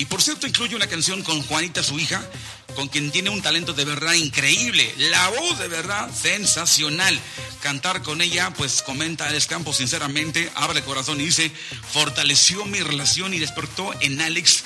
Y 0.00 0.06
por 0.06 0.22
cierto, 0.22 0.46
incluye 0.46 0.74
una 0.74 0.86
canción 0.86 1.22
con 1.22 1.42
Juanita, 1.42 1.82
su 1.82 1.98
hija, 1.98 2.26
con 2.74 2.88
quien 2.88 3.10
tiene 3.10 3.28
un 3.28 3.42
talento 3.42 3.74
de 3.74 3.84
verdad 3.84 4.14
increíble. 4.14 4.94
La 4.96 5.28
voz 5.28 5.58
de 5.58 5.68
verdad 5.68 6.10
sensacional. 6.10 7.20
cantar 7.60 8.00
con 8.00 8.22
ella, 8.22 8.50
pues 8.54 8.80
comenta 8.80 9.26
Alex 9.28 9.46
Campos 9.46 9.76
sinceramente, 9.76 10.50
abre 10.54 10.78
el 10.78 10.86
corazón 10.86 11.20
y 11.20 11.26
dice, 11.26 11.52
fortaleció 11.92 12.64
mi 12.64 12.80
relación 12.80 13.34
y 13.34 13.40
despertó 13.40 13.92
en 14.00 14.22
Alex 14.22 14.64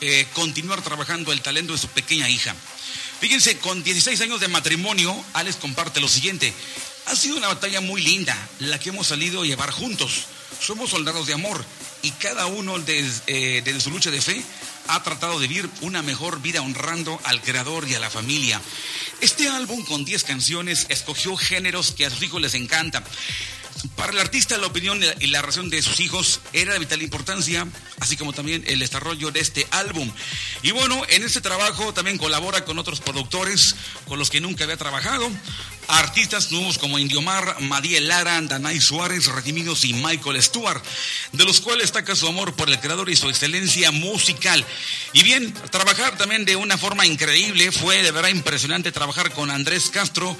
eh, 0.00 0.26
continuar 0.32 0.82
trabajando 0.82 1.30
el 1.30 1.40
talento 1.40 1.72
de 1.72 1.78
su 1.78 1.86
pequeña 1.86 2.28
hija. 2.28 2.52
Fíjense, 3.20 3.58
con 3.58 3.84
16 3.84 4.20
años 4.22 4.40
de 4.40 4.48
matrimonio, 4.48 5.14
Alex 5.34 5.54
comparte 5.54 6.00
lo 6.00 6.08
siguiente. 6.08 6.52
Ha 7.06 7.14
sido 7.14 7.36
una 7.36 7.46
batalla 7.46 7.80
muy 7.80 8.02
linda, 8.02 8.36
la 8.58 8.80
que 8.80 8.88
hemos 8.88 9.06
salido 9.06 9.42
a 9.42 9.46
llevar 9.46 9.70
juntos. 9.70 10.24
Somos 10.60 10.90
soldados 10.90 11.28
de 11.28 11.34
amor 11.34 11.64
y 12.04 12.10
cada 12.12 12.46
uno 12.46 12.78
desde, 12.78 13.62
desde 13.62 13.80
su 13.80 13.90
lucha 13.90 14.10
de 14.10 14.20
fe 14.20 14.44
ha 14.88 15.02
tratado 15.02 15.40
de 15.40 15.48
vivir 15.48 15.68
una 15.80 16.02
mejor 16.02 16.42
vida 16.42 16.60
honrando 16.60 17.18
al 17.24 17.40
creador 17.40 17.88
y 17.88 17.94
a 17.94 17.98
la 17.98 18.10
familia. 18.10 18.60
Este 19.22 19.48
álbum 19.48 19.82
con 19.86 20.04
10 20.04 20.22
canciones 20.24 20.86
escogió 20.90 21.34
géneros 21.36 21.92
que 21.92 22.04
a 22.04 22.10
sus 22.10 22.22
hijos 22.22 22.42
les 22.42 22.54
encantan. 22.54 23.02
Para 23.96 24.12
el 24.12 24.18
artista 24.18 24.56
la 24.58 24.66
opinión 24.66 25.00
y 25.20 25.26
la 25.28 25.42
razón 25.42 25.68
de 25.70 25.82
sus 25.82 26.00
hijos 26.00 26.40
era 26.52 26.72
de 26.72 26.78
vital 26.78 27.02
importancia, 27.02 27.66
así 28.00 28.16
como 28.16 28.32
también 28.32 28.64
el 28.66 28.78
desarrollo 28.78 29.30
de 29.30 29.40
este 29.40 29.66
álbum. 29.70 30.10
Y 30.62 30.70
bueno, 30.72 31.02
en 31.08 31.22
este 31.22 31.40
trabajo 31.40 31.92
también 31.92 32.18
colabora 32.18 32.64
con 32.64 32.78
otros 32.78 33.00
productores 33.00 33.76
con 34.06 34.18
los 34.18 34.30
que 34.30 34.40
nunca 34.40 34.64
había 34.64 34.76
trabajado. 34.76 35.30
Artistas 35.88 36.50
nuevos 36.50 36.78
como 36.78 36.98
Indiomar, 36.98 37.60
Madiel 37.60 38.08
Lara, 38.08 38.40
Danay 38.40 38.80
Suárez, 38.80 39.26
Redimidos 39.26 39.84
y 39.84 39.94
Michael 39.94 40.42
Stewart, 40.42 40.82
de 41.32 41.44
los 41.44 41.60
cuales 41.60 41.84
destaca 41.84 42.16
su 42.16 42.26
amor 42.26 42.54
por 42.54 42.70
el 42.70 42.80
creador 42.80 43.10
y 43.10 43.16
su 43.16 43.28
excelencia 43.28 43.90
musical. 43.90 44.64
Y 45.12 45.22
bien, 45.22 45.52
trabajar 45.70 46.16
también 46.16 46.44
de 46.44 46.56
una 46.56 46.78
forma 46.78 47.06
increíble, 47.06 47.70
fue 47.72 48.02
de 48.02 48.10
verdad 48.10 48.30
impresionante 48.30 48.92
trabajar 48.92 49.30
con 49.32 49.50
Andrés 49.50 49.90
Castro 49.90 50.36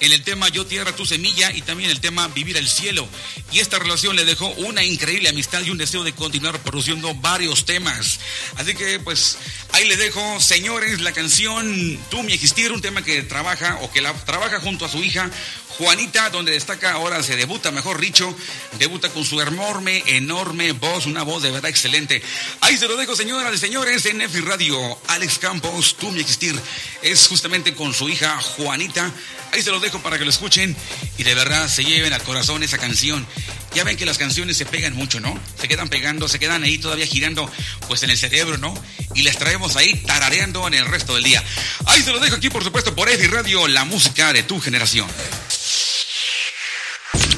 en 0.00 0.12
el 0.12 0.22
tema 0.22 0.48
Yo 0.48 0.66
Tierra, 0.66 0.94
Tu 0.94 1.06
Semilla 1.06 1.52
y 1.52 1.62
también 1.62 1.90
el 1.90 2.00
tema 2.00 2.28
Vivir 2.28 2.56
el 2.56 2.68
Cielo. 2.68 3.08
Y 3.52 3.60
esta 3.60 3.78
relación 3.78 4.16
le 4.16 4.24
dejó 4.24 4.48
una 4.48 4.84
increíble 4.84 5.28
amistad 5.28 5.62
y 5.62 5.70
un 5.70 5.78
deseo 5.78 6.04
de 6.04 6.12
continuar 6.12 6.58
produciendo 6.60 7.14
varios 7.14 7.64
temas. 7.64 8.20
Así 8.56 8.74
que 8.74 8.98
pues 9.00 9.38
ahí 9.72 9.86
les 9.86 9.98
dejo, 9.98 10.40
señores, 10.40 11.00
la 11.00 11.12
canción 11.12 11.98
Tú 12.10 12.22
mi 12.22 12.32
existir, 12.32 12.72
un 12.72 12.80
tema 12.80 13.02
que 13.02 13.22
trabaja 13.22 13.78
o 13.82 13.90
que 13.90 14.00
la 14.00 14.12
trabaja 14.12 14.60
junto 14.60 14.84
a 14.84 14.87
su 14.88 15.02
hija 15.02 15.30
Juanita, 15.78 16.30
donde 16.30 16.52
destaca 16.52 16.92
ahora, 16.92 17.22
se 17.22 17.36
debuta, 17.36 17.70
mejor 17.70 18.00
dicho, 18.00 18.34
debuta 18.78 19.10
con 19.10 19.24
su 19.24 19.40
enorme, 19.40 20.02
enorme 20.06 20.72
voz, 20.72 21.06
una 21.06 21.22
voz 21.22 21.42
de 21.42 21.52
verdad 21.52 21.70
excelente. 21.70 22.20
Ahí 22.60 22.76
se 22.76 22.88
lo 22.88 22.96
dejo, 22.96 23.14
señoras 23.14 23.54
y 23.54 23.58
señores, 23.58 24.04
en 24.06 24.18
Nefi 24.18 24.40
Radio. 24.40 24.98
Alex 25.06 25.38
Campos, 25.38 25.96
tú 25.96 26.10
mi 26.10 26.20
existir, 26.20 26.58
es 27.02 27.28
justamente 27.28 27.74
con 27.74 27.94
su 27.94 28.08
hija 28.08 28.40
Juanita. 28.40 29.12
Ahí 29.52 29.62
se 29.62 29.70
lo 29.70 29.80
dejo 29.80 30.00
para 30.00 30.18
que 30.18 30.24
lo 30.24 30.30
escuchen 30.30 30.76
y 31.16 31.22
de 31.22 31.34
verdad 31.34 31.68
se 31.68 31.84
lleven 31.84 32.12
al 32.12 32.22
corazón 32.22 32.62
esa 32.62 32.78
canción. 32.78 33.26
Ya 33.74 33.84
ven 33.84 33.96
que 33.96 34.06
las 34.06 34.18
canciones 34.18 34.56
se 34.56 34.66
pegan 34.66 34.94
mucho, 34.94 35.20
¿no? 35.20 35.38
Se 35.60 35.68
quedan 35.68 35.88
pegando, 35.88 36.28
se 36.28 36.38
quedan 36.38 36.64
ahí 36.64 36.78
todavía 36.78 37.06
girando, 37.06 37.50
pues 37.86 38.02
en 38.02 38.10
el 38.10 38.18
cerebro, 38.18 38.58
¿no? 38.58 38.74
Y 39.14 39.22
les 39.22 39.38
traemos 39.38 39.76
ahí 39.76 39.94
tarareando 40.06 40.66
en 40.66 40.74
el 40.74 40.86
resto 40.86 41.14
del 41.14 41.24
día. 41.24 41.42
Ahí 41.86 42.02
se 42.02 42.12
lo 42.12 42.18
dejo 42.18 42.36
aquí, 42.36 42.50
por 42.50 42.64
supuesto, 42.64 42.94
por 42.94 43.08
Efi 43.08 43.26
Radio, 43.26 43.68
la 43.68 43.84
música 43.84 44.32
de 44.32 44.42
tu 44.42 44.60
generación. 44.60 45.08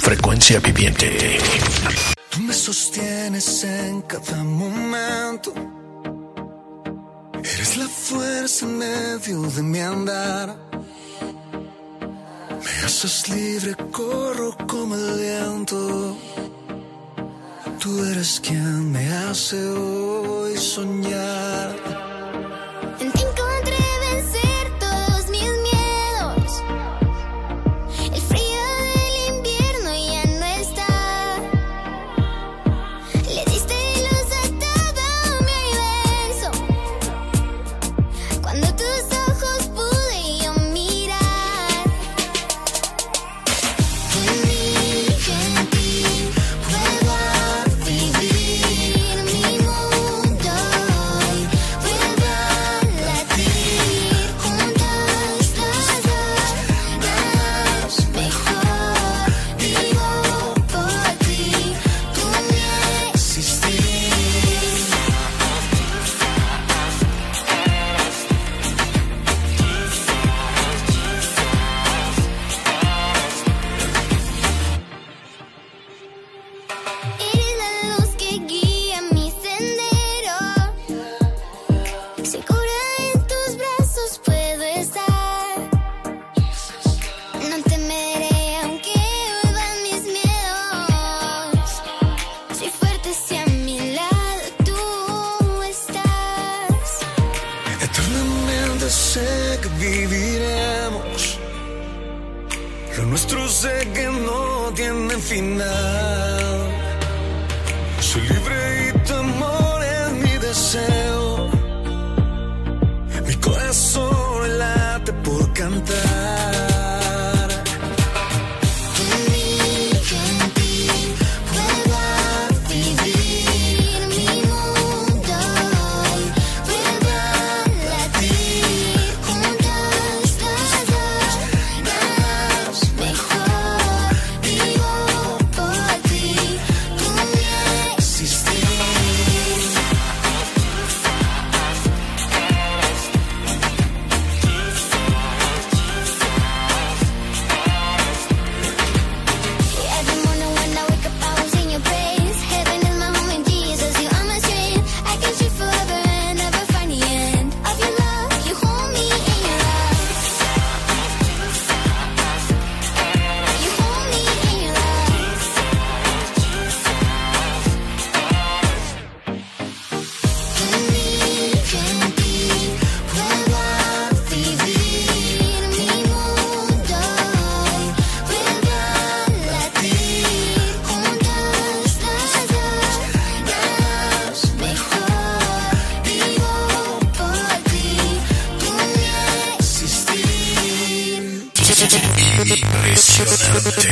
Frecuencia 0.01 0.61
viviente. 0.61 1.38
Tú 2.31 2.40
me 2.40 2.55
sostienes 2.55 3.64
en 3.64 4.03
cada 4.03 4.42
momento. 4.42 5.53
Eres 7.42 7.77
la 7.77 7.88
fuerza 7.88 8.66
en 8.66 8.79
medio 8.79 9.42
de 9.42 9.62
mi 9.62 9.81
andar. 9.81 10.57
Me 12.64 12.87
haces 12.87 13.29
libre, 13.29 13.75
corro 13.90 14.55
como 14.66 14.94
el 14.94 15.18
viento. 15.18 16.16
Tú 17.79 18.05
eres 18.05 18.40
quien 18.40 18.92
me 18.92 19.11
hace 19.12 19.57
hoy 19.68 20.57
soñar. 20.57 22.10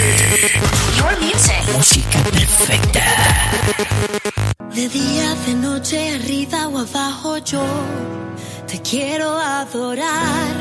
Your 0.09 1.13
music. 1.21 1.63
Música 1.77 2.19
perfecta. 2.25 3.05
De 4.75 4.89
día, 4.89 5.35
de 5.47 5.55
noche, 5.55 6.15
arriba 6.15 6.69
o 6.69 6.79
abajo, 6.79 7.37
yo 7.39 7.67
te 8.67 8.81
quiero 8.81 9.39
adorar 9.39 10.55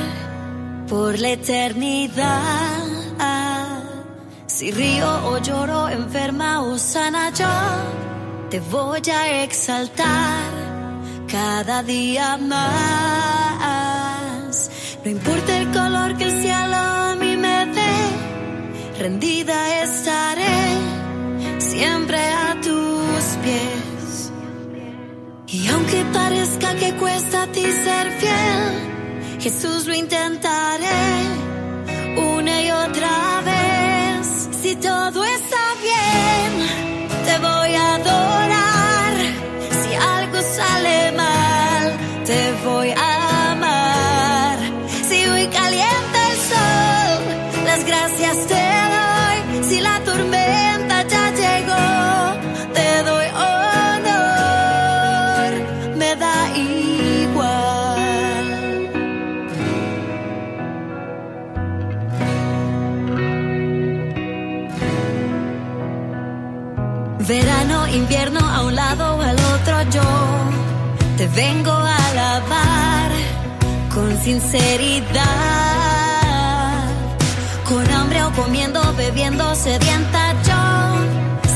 por 0.89 1.17
la 1.17 1.29
eternidad. 1.29 2.97
Si 4.47 4.71
río 4.71 5.07
o 5.29 5.37
lloro, 5.37 5.87
enferma 5.87 6.61
o 6.63 6.77
sana, 6.77 7.31
yo 7.31 7.47
te 8.49 8.59
voy 8.59 9.01
a 9.09 9.43
exaltar 9.43 10.51
cada 11.31 11.83
día 11.83 12.37
más. 12.37 12.57
No 15.05 15.11
importa 15.11 15.57
el 15.57 15.71
color 15.71 16.17
que 16.17 16.25
el 16.25 16.41
cielo 16.41 16.96
rendida 18.99 19.83
estaré 19.83 20.57
siempre 21.59 22.17
a 22.17 22.59
tus 22.61 23.23
pies. 23.43 24.31
Y 25.47 25.67
aunque 25.69 26.03
parezca 26.13 26.75
que 26.75 26.93
cuesta 26.95 27.43
a 27.43 27.47
ti 27.47 27.61
ser 27.61 28.11
fiel, 28.19 29.39
Jesús 29.39 29.87
lo 29.87 29.93
intentaré 29.93 30.87
una 32.17 32.61
y 32.61 32.71
otra 32.71 33.41
vez. 33.45 34.49
Si 34.61 34.75
todo 34.75 35.23
está 35.23 35.66
yo 69.91 70.01
te 71.17 71.27
vengo 71.27 71.71
a 71.71 71.95
alabar 72.09 73.11
con 73.93 74.17
sinceridad. 74.21 75.07
Con 77.67 77.85
hambre 77.91 78.23
o 78.23 78.31
comiendo, 78.31 78.81
bebiendo, 78.95 79.53
sedienta 79.55 80.33
yo, 80.47 80.63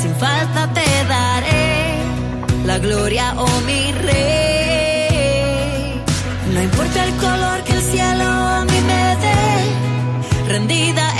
sin 0.01 0.13
falta 0.15 0.67
te 0.73 0.83
daré 1.07 1.95
la 2.65 2.77
gloria, 2.79 3.33
oh 3.37 3.61
mi 3.65 3.93
rey. 3.93 6.01
No 6.53 6.61
importa 6.61 7.05
el 7.05 7.15
color 7.15 7.63
que 7.63 7.73
el 7.73 7.81
cielo 7.81 8.25
a 8.25 8.65
mí 8.65 8.81
me 8.91 9.15
dé, 9.25 9.39
rendida 10.49 11.10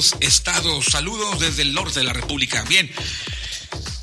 32 0.00 0.16
estados. 0.20 0.86
Saludos 0.86 1.40
desde 1.40 1.62
el 1.62 1.74
norte 1.74 2.00
de 2.00 2.04
la 2.04 2.12
República. 2.12 2.64
Bien. 2.68 2.90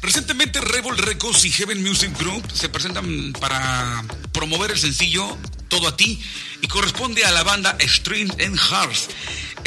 Recientemente 0.02 0.62
Rebel 0.62 0.98
Records 0.98 1.44
y 1.46 1.52
Heaven 1.52 1.82
Music 1.82 2.18
Group 2.18 2.44
se 2.54 2.70
presentan 2.70 3.34
para 3.34 4.04
promover 4.32 4.72
el 4.72 4.78
sencillo 4.78 5.38
Todo 5.70 5.88
a 5.88 5.98
ti 5.98 6.22
y 6.62 6.68
corresponde 6.68 7.26
a 7.26 7.32
la 7.32 7.44
banda 7.44 7.78
Strings 7.82 8.32
and 8.40 8.58
Hearts. 8.58 9.10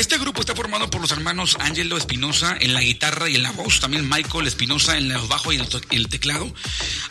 Este 0.01 0.17
grupo 0.17 0.41
está 0.41 0.55
formado 0.55 0.89
por 0.89 1.03
los 1.03 1.11
hermanos 1.11 1.59
Angelo 1.61 1.99
Espinosa 1.99 2.57
en 2.59 2.73
la 2.73 2.81
guitarra 2.81 3.29
y 3.29 3.37
en 3.37 3.43
la 3.43 3.51
voz, 3.51 3.81
también 3.81 4.09
Michael 4.09 4.47
Espinosa 4.47 4.97
en 4.97 5.13
el 5.13 5.19
bajo 5.29 5.53
y 5.53 5.61
el 5.91 6.09
teclado, 6.09 6.51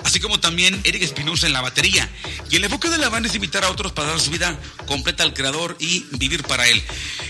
así 0.04 0.20
como 0.20 0.40
también 0.40 0.82
Eric 0.84 1.04
Espinosa 1.04 1.46
en 1.46 1.54
la 1.54 1.62
batería. 1.62 2.10
Y 2.50 2.56
el 2.56 2.64
enfoque 2.64 2.90
de 2.90 2.98
la 2.98 3.10
banda 3.10 3.30
es 3.30 3.36
invitar 3.36 3.64
a 3.64 3.70
otros 3.70 3.92
para 3.92 4.08
dar 4.08 4.20
su 4.20 4.32
vida 4.32 4.60
completa 4.88 5.22
al 5.22 5.36
creador 5.36 5.78
y 5.80 6.08
vivir 6.18 6.42
para 6.42 6.68
él. 6.68 6.82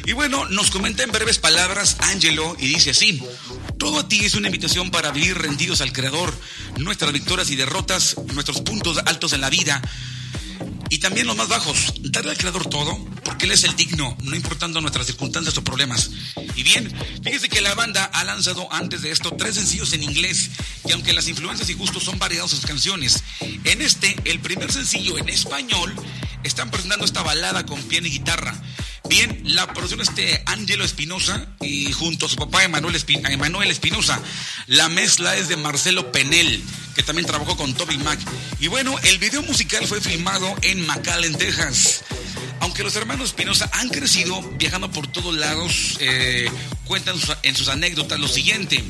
Y 0.06 0.14
bueno, 0.14 0.46
nos 0.46 0.72
comenta 0.72 1.04
en 1.04 1.12
breves 1.12 1.40
palabras 1.40 1.98
Angelo 2.04 2.56
y 2.58 2.70
dice 2.70 2.92
así. 2.92 3.22
Todo 3.78 4.00
a 4.00 4.08
ti 4.08 4.24
es 4.24 4.36
una 4.36 4.48
invitación 4.48 4.92
para 4.92 5.12
vivir 5.12 5.38
rendidos 5.38 5.82
al 5.82 5.92
Creador, 5.92 6.34
nuestras 6.78 7.12
victorias 7.12 7.50
y 7.50 7.58
derrotas, 7.58 8.16
nuestros 8.34 8.62
puntos 8.62 8.98
altos 9.06 9.34
en 9.34 9.42
la 9.42 9.50
vida 9.50 9.82
y 10.90 11.00
también 11.00 11.28
los 11.28 11.36
más 11.36 11.48
bajos. 11.48 11.94
Darle 12.02 12.32
al 12.32 12.38
Creador 12.38 12.68
todo, 12.68 12.98
porque 13.24 13.46
Él 13.46 13.52
es 13.52 13.64
el 13.64 13.76
digno, 13.76 14.18
no 14.24 14.36
importando 14.36 14.82
nuestras 14.82 15.08
circunstancias 15.08 15.58
o 15.58 15.64
problemas. 15.64 16.12
Y 16.56 16.64
bien, 16.64 16.94
fíjese 17.24 17.50
que 17.50 17.62
la 17.62 17.76
banda 17.76 18.06
ha 18.06 18.24
lanzado 18.24 18.72
antes 18.74 19.02
de 19.02 19.12
esto 19.12 19.32
tres 19.38 19.56
sencillos 19.56 19.94
en 19.94 20.04
inglés, 20.04 20.50
y 20.86 20.92
aunque 20.92 21.14
las 21.14 21.28
influencias 21.28 21.70
y 21.70 21.74
gustos 21.74 22.04
son 22.04 22.20
variados 22.20 22.52
sus 22.52 22.66
canciones, 22.66 23.24
en 23.40 23.82
este, 23.82 24.16
el 24.26 24.40
primer 24.40 24.72
sencillo 24.72 25.18
en 25.18 25.30
español, 25.30 25.94
están 26.44 26.72
presentando 26.72 27.06
esta 27.06 27.22
balada 27.22 27.66
con 27.66 27.82
piano 27.84 28.08
y 28.08 28.12
guitarra. 28.12 28.60
Bien, 29.10 29.42
la 29.44 29.66
producción 29.74 30.02
este 30.02 30.44
Angelo 30.46 30.84
Espinosa 30.84 31.48
y 31.62 31.92
junto 31.94 32.28
a 32.28 32.30
su 32.30 32.36
papá 32.36 32.64
Emanuel 32.64 32.96
Espinosa. 32.96 34.22
La 34.68 34.88
mezcla 34.88 35.36
es 35.36 35.48
de 35.48 35.58
Marcelo 35.58 36.12
Penel, 36.12 36.62
que 36.96 37.02
también 37.02 37.26
trabajó 37.26 37.58
con 37.58 37.74
Toby 37.74 37.98
Mac. 37.98 38.20
Y 38.60 38.68
bueno, 38.68 38.96
el 39.04 39.18
video 39.18 39.42
musical 39.42 39.88
fue 39.88 40.00
filmado 40.00 40.56
en 40.62 40.79
McAllen, 40.86 41.36
Texas. 41.36 42.04
Aunque 42.62 42.84
los 42.84 42.96
hermanos 42.96 43.30
Espinosa 43.30 43.70
han 43.74 43.90
crecido 43.90 44.42
viajando 44.58 44.92
por 44.92 45.08
todos 45.08 45.36
lados, 45.36 45.98
eh, 46.00 46.50
cuentan 46.86 47.16
en 47.44 47.56
sus 47.56 47.70
anécdotas 47.70 48.20
lo 48.20 48.28
siguiente. 48.28 48.84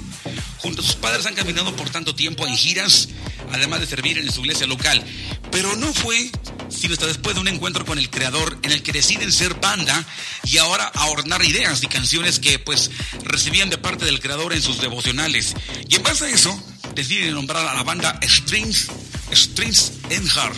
Junto 0.58 0.82
a 0.82 0.86
sus 0.86 0.96
padres 0.96 1.26
han 1.26 1.36
caminado 1.36 1.76
por 1.76 1.90
tanto 1.90 2.16
tiempo 2.16 2.46
en 2.46 2.56
giras, 2.56 3.10
además 3.52 3.80
de 3.80 3.88
servir 3.88 4.18
en 4.18 4.32
su 4.32 4.42
iglesia 4.42 4.68
local. 4.68 5.04
Pero 5.52 5.76
no 5.76 5.94
fue 5.94 6.32
sino 6.70 6.94
hasta 6.94 7.08
después 7.08 7.36
de 7.36 7.42
un 7.42 7.48
encuentro 7.48 7.86
con 7.86 7.98
el 7.98 8.10
creador 8.10 8.58
en 8.64 8.72
el 8.72 8.84
que 8.84 8.92
deciden 8.92 9.32
ser 9.32 9.56
banda 9.56 10.06
y 10.44 10.58
ahora 10.58 10.86
ahornar 10.96 11.44
ideas 11.44 11.84
y 11.84 11.88
canciones 11.88 12.40
que 12.40 12.60
pues 12.60 12.92
recibían 13.24 13.70
de 13.70 13.78
parte 13.78 14.06
del 14.06 14.20
creador 14.20 14.54
en 14.54 14.62
sus 14.62 14.80
devocionales. 14.80 15.56
Y 15.88 15.96
en 15.96 16.04
base 16.04 16.26
a 16.26 16.30
eso, 16.30 16.64
deciden 16.96 17.34
nombrar 17.34 17.68
a 17.68 17.74
la 17.74 17.84
banda 17.84 18.20
Strings, 18.24 18.88
Strings 19.34 19.94
and 20.16 20.28
Heart, 20.30 20.58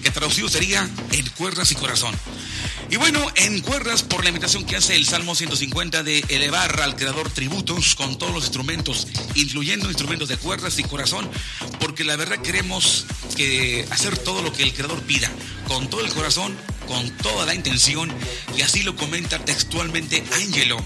que 0.00 0.10
traducido 0.10 0.48
sería 0.48 0.88
En 1.12 1.28
cuerdas 1.30 1.70
y 1.72 1.74
corazón. 1.74 2.14
Y 2.90 2.96
bueno, 2.96 3.24
en 3.34 3.60
cuerdas 3.60 4.02
por 4.02 4.22
la 4.22 4.30
invitación 4.30 4.64
que 4.64 4.76
hace 4.76 4.96
el 4.96 5.04
Salmo 5.04 5.34
150 5.34 6.02
de 6.02 6.24
elevar 6.28 6.80
al 6.80 6.96
creador 6.96 7.28
tributos 7.30 7.94
con 7.94 8.16
todos 8.16 8.32
los 8.32 8.44
instrumentos, 8.44 9.06
incluyendo 9.34 9.88
instrumentos 9.88 10.28
de 10.28 10.38
cuerdas 10.38 10.78
y 10.78 10.84
corazón, 10.84 11.28
porque 11.80 12.04
la 12.04 12.16
verdad 12.16 12.38
queremos 12.38 13.04
que 13.36 13.86
hacer 13.90 14.16
todo 14.16 14.42
lo 14.42 14.54
que 14.54 14.62
el 14.62 14.72
creador 14.72 15.02
pida, 15.02 15.30
con 15.66 15.90
todo 15.90 16.00
el 16.00 16.12
corazón, 16.12 16.56
con 16.86 17.10
toda 17.18 17.44
la 17.44 17.54
intención, 17.54 18.10
y 18.56 18.62
así 18.62 18.82
lo 18.82 18.96
comenta 18.96 19.38
textualmente 19.44 20.24
Angelo. 20.32 20.82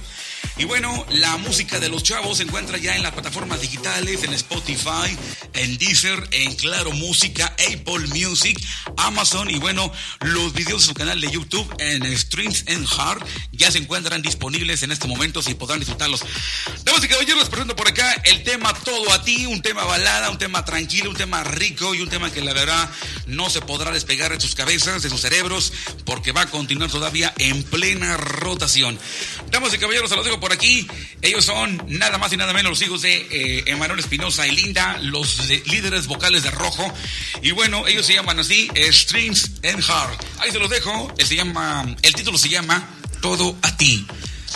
Y 0.59 0.65
bueno, 0.65 1.07
la 1.11 1.37
música 1.38 1.81
de 1.81 1.88
los 1.88 2.03
chavos 2.03 2.38
se 2.38 2.45
encuentra 2.45 2.79
ya 2.79 2.95
en 2.95 3.03
las 3.03 3.12
plataformas 3.12 3.61
digitales, 3.61 4.23
en 4.23 4.35
Spotify, 4.35 5.17
en 5.55 5.79
Deezer, 5.79 6.29
en 6.31 6.55
Claro 6.57 6.93
Música, 6.93 7.47
Apple 7.47 8.07
Music, 8.09 8.61
Amazon 8.97 9.51
y 9.51 9.59
bueno, 9.59 9.91
los 10.21 10.53
videos 10.53 10.83
de 10.83 10.88
su 10.88 10.95
canal 10.95 11.21
de 11.21 11.31
YouTube 11.31 11.75
en 11.79 12.05
Streams 12.17 12.65
and 12.69 12.87
Heart 12.87 13.27
ya 13.53 13.71
se 13.71 13.79
encuentran 13.79 14.21
disponibles 14.21 14.83
en 14.83 14.93
este 14.93 15.09
momento 15.09 15.41
y 15.47 15.55
podrán 15.55 15.81
disfrutarlos. 15.81 16.23
Damas 16.85 17.03
y 17.05 17.09
caballeros, 17.09 17.49
presento 17.49 17.75
por 17.75 17.88
acá 17.88 18.12
el 18.25 18.43
tema 18.43 18.73
Todo 18.85 19.12
a 19.12 19.23
ti, 19.23 19.47
un 19.47 19.62
tema 19.62 19.85
balada, 19.85 20.31
un 20.31 20.38
tema 20.38 20.65
tranquilo, 20.65 21.11
un 21.11 21.17
tema 21.17 21.43
rico 21.45 21.95
y 21.95 22.01
un 22.03 22.09
tema 22.09 22.31
que 22.31 22.43
la 22.43 22.53
verdad 22.53 22.91
no 23.27 23.49
se 23.51 23.61
podrá 23.62 23.91
despegar 23.91 24.33
de 24.33 24.41
sus 24.41 24.55
cabezas, 24.55 25.03
de 25.03 25.11
sus 25.11 25.21
cerebros, 25.21 25.73
porque 26.05 26.33
va 26.33 26.43
a 26.43 26.51
continuar 26.51 26.91
todavía 26.91 27.33
en 27.38 27.62
plena 27.62 28.17
rotación. 28.17 28.99
Damas 29.51 29.73
y 29.75 29.79
caballeros, 29.79 30.11
se 30.11 30.17
los 30.17 30.25
dejo 30.25 30.41
por 30.42 30.52
aquí. 30.52 30.88
Ellos 31.22 31.44
son 31.44 31.81
nada 31.87 32.18
más 32.18 32.33
y 32.33 32.37
nada 32.37 32.52
menos 32.52 32.70
los 32.70 32.83
hijos 32.83 33.02
de 33.02 33.14
eh, 33.31 33.62
Emanuel 33.66 34.00
Espinosa 34.00 34.44
y 34.48 34.50
Linda, 34.57 34.98
los 35.00 35.46
de- 35.46 35.62
líderes 35.66 36.09
vocales 36.09 36.42
de 36.42 36.50
Rojo. 36.50 36.92
Y 37.42 37.52
bueno, 37.52 37.87
ellos 37.87 38.05
se 38.05 38.14
llaman 38.14 38.40
así, 38.40 38.68
eh, 38.74 38.92
Strings 38.92 39.52
and 39.62 39.81
Heart. 39.81 40.20
Ahí 40.40 40.50
se 40.50 40.59
los 40.59 40.68
dejo. 40.68 41.14
El, 41.16 41.26
se 41.26 41.37
llama, 41.37 41.87
el 42.02 42.12
título 42.14 42.37
se 42.38 42.48
llama 42.48 42.88
Todo 43.20 43.57
a 43.62 43.76
ti. 43.76 44.05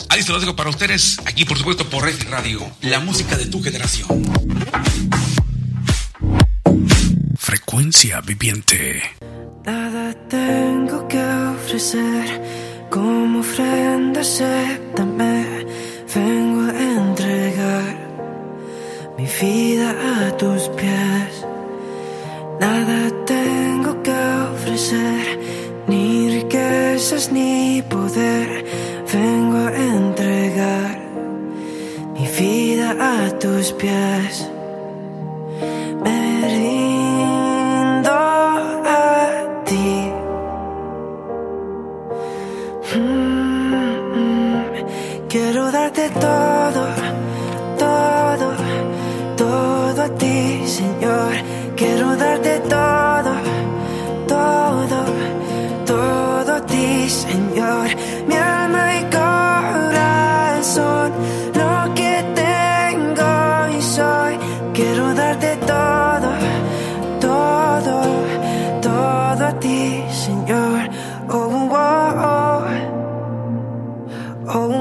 Ahí 0.09 0.25
se 0.25 0.33
los 0.33 0.40
dejo 0.40 0.57
para 0.57 0.70
ustedes, 0.70 1.18
aquí 1.25 1.44
por 1.44 1.57
supuesto 1.57 1.88
por 1.88 2.03
Red 2.05 2.20
Radio, 2.29 2.68
la 2.83 2.99
música 2.99 3.37
de 3.37 3.46
tu 3.46 3.62
generación. 3.62 4.09
Frecuencia 7.38 8.20
viviente. 8.22 9.03
Nada 9.64 10.14
tengo 10.29 11.07
que 11.09 11.22
ofrecer 11.22 12.66
como 12.90 13.40
ofrenda, 13.40 14.20
acéptame. 14.20 15.66
Vengo 16.14 16.62
a 16.70 16.83
entregar 17.01 17.96
mi 19.18 19.27
vida 19.27 19.90
a 19.90 20.37
tus 20.37 20.68
pies. 20.70 21.46
Nada 22.61 23.11
tengo 23.27 24.03
que 24.03 24.18
ofrecer, 24.55 25.38
ni 25.88 26.31
riquezas 26.31 27.31
ni 27.33 27.83
poder. 27.88 28.64
Vengo 29.12 29.59
a 29.59 29.72
entregar 29.75 30.99
mi 32.14 32.27
vida 32.27 32.96
a 33.01 33.31
tus 33.38 33.72
pies. 33.72 34.51
Me 36.05 36.96
Mm, 42.99 44.65
Quiero 45.29 45.71
darte 45.71 46.09
todo, 46.11 46.87
todo, 47.79 48.49
todo 49.37 50.03
a 50.03 50.09
ti, 50.17 50.67
Señor. 50.67 51.33
Quiero 51.77 52.17
darte 52.17 52.59
todo, 52.61 53.33
todo, 54.27 55.05
todo 55.85 56.55
a 56.55 56.61
ti, 56.65 57.09
Señor. 57.11 57.89
Mi 58.29 58.35
alma 58.35 58.97
y 59.01 59.05
corazón, 59.19 61.13
Oh. 74.49 74.77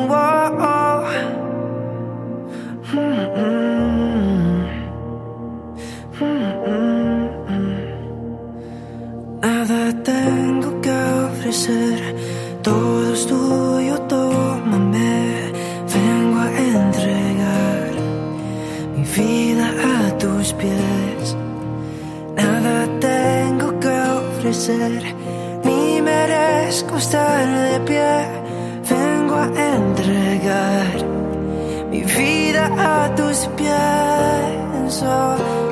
Nada 9.42 9.92
tengo 10.04 10.80
que 10.82 10.92
ofrecer, 11.32 12.00
todo 12.62 13.14
es 13.14 13.26
tuyo, 13.26 13.98
tómame. 14.02 15.52
Vengo 15.94 16.40
a 16.40 16.50
entregar 16.52 17.92
mi 18.96 19.04
vida 19.04 19.68
a 19.96 20.18
tus 20.20 20.54
pies. 20.54 21.36
Nada 22.36 22.88
tengo 23.00 23.80
que 23.80 23.96
ofrecer, 24.30 25.02
ni 25.64 26.02
merezco 26.02 26.98
estar 26.98 27.48
de 27.48 27.80
pie. 27.80 28.45
A 29.36 29.48
entregar 29.76 30.96
mi 31.92 32.02
vida 32.04 32.66
a 32.78 33.14
tus 33.16 33.48
pies. 33.58 35.04
Oh, 35.04 35.65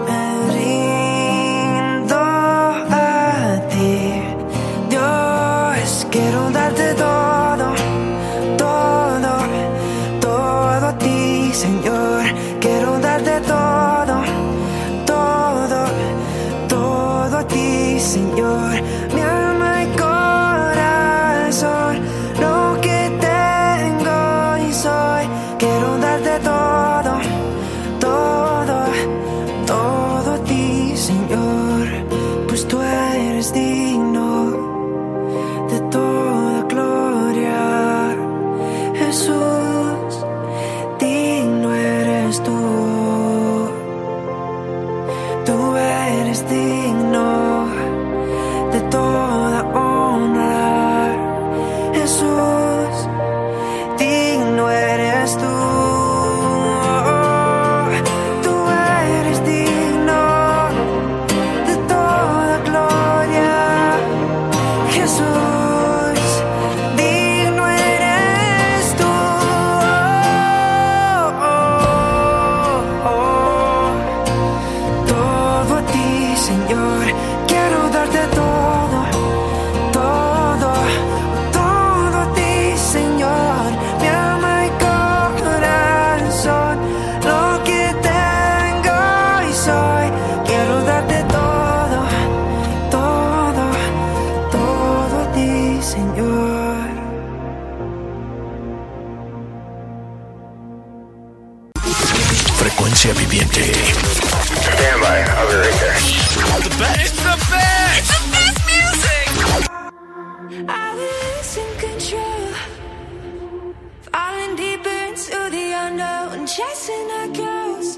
Chasing 116.56 117.10
our 117.10 117.28
ghosts. 117.30 117.98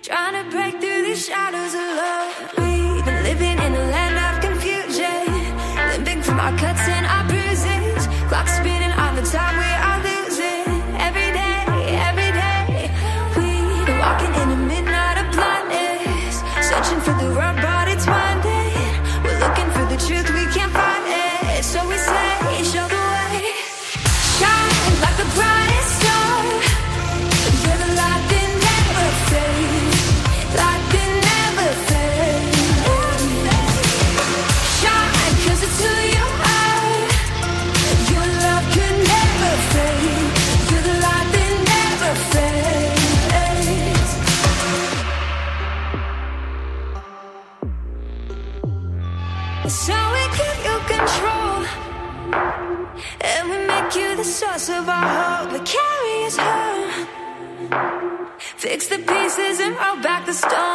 Trying 0.00 0.32
to 0.32 0.50
break 0.50 0.80
through 0.80 1.02
the 1.08 1.14
shadows 1.14 1.74
of 1.74 1.86
love. 2.00 2.32
We've 2.56 3.04
been 3.04 3.22
living 3.24 3.58
in 3.66 3.74
a 3.74 3.84
land 3.92 4.16
of 4.24 4.40
confusion. 4.40 5.28
Limping 5.90 6.22
from 6.22 6.40
our 6.40 6.56
cuts 6.56 6.88
and 6.88 7.04
our 7.04 7.21
the 58.92 58.98
pieces 58.98 59.58
and 59.60 59.74
roll 59.76 60.02
back 60.02 60.26
the 60.26 60.34
stones. 60.34 60.71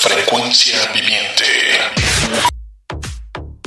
Frecuencia 0.00 0.92
Viviente. 0.92 1.44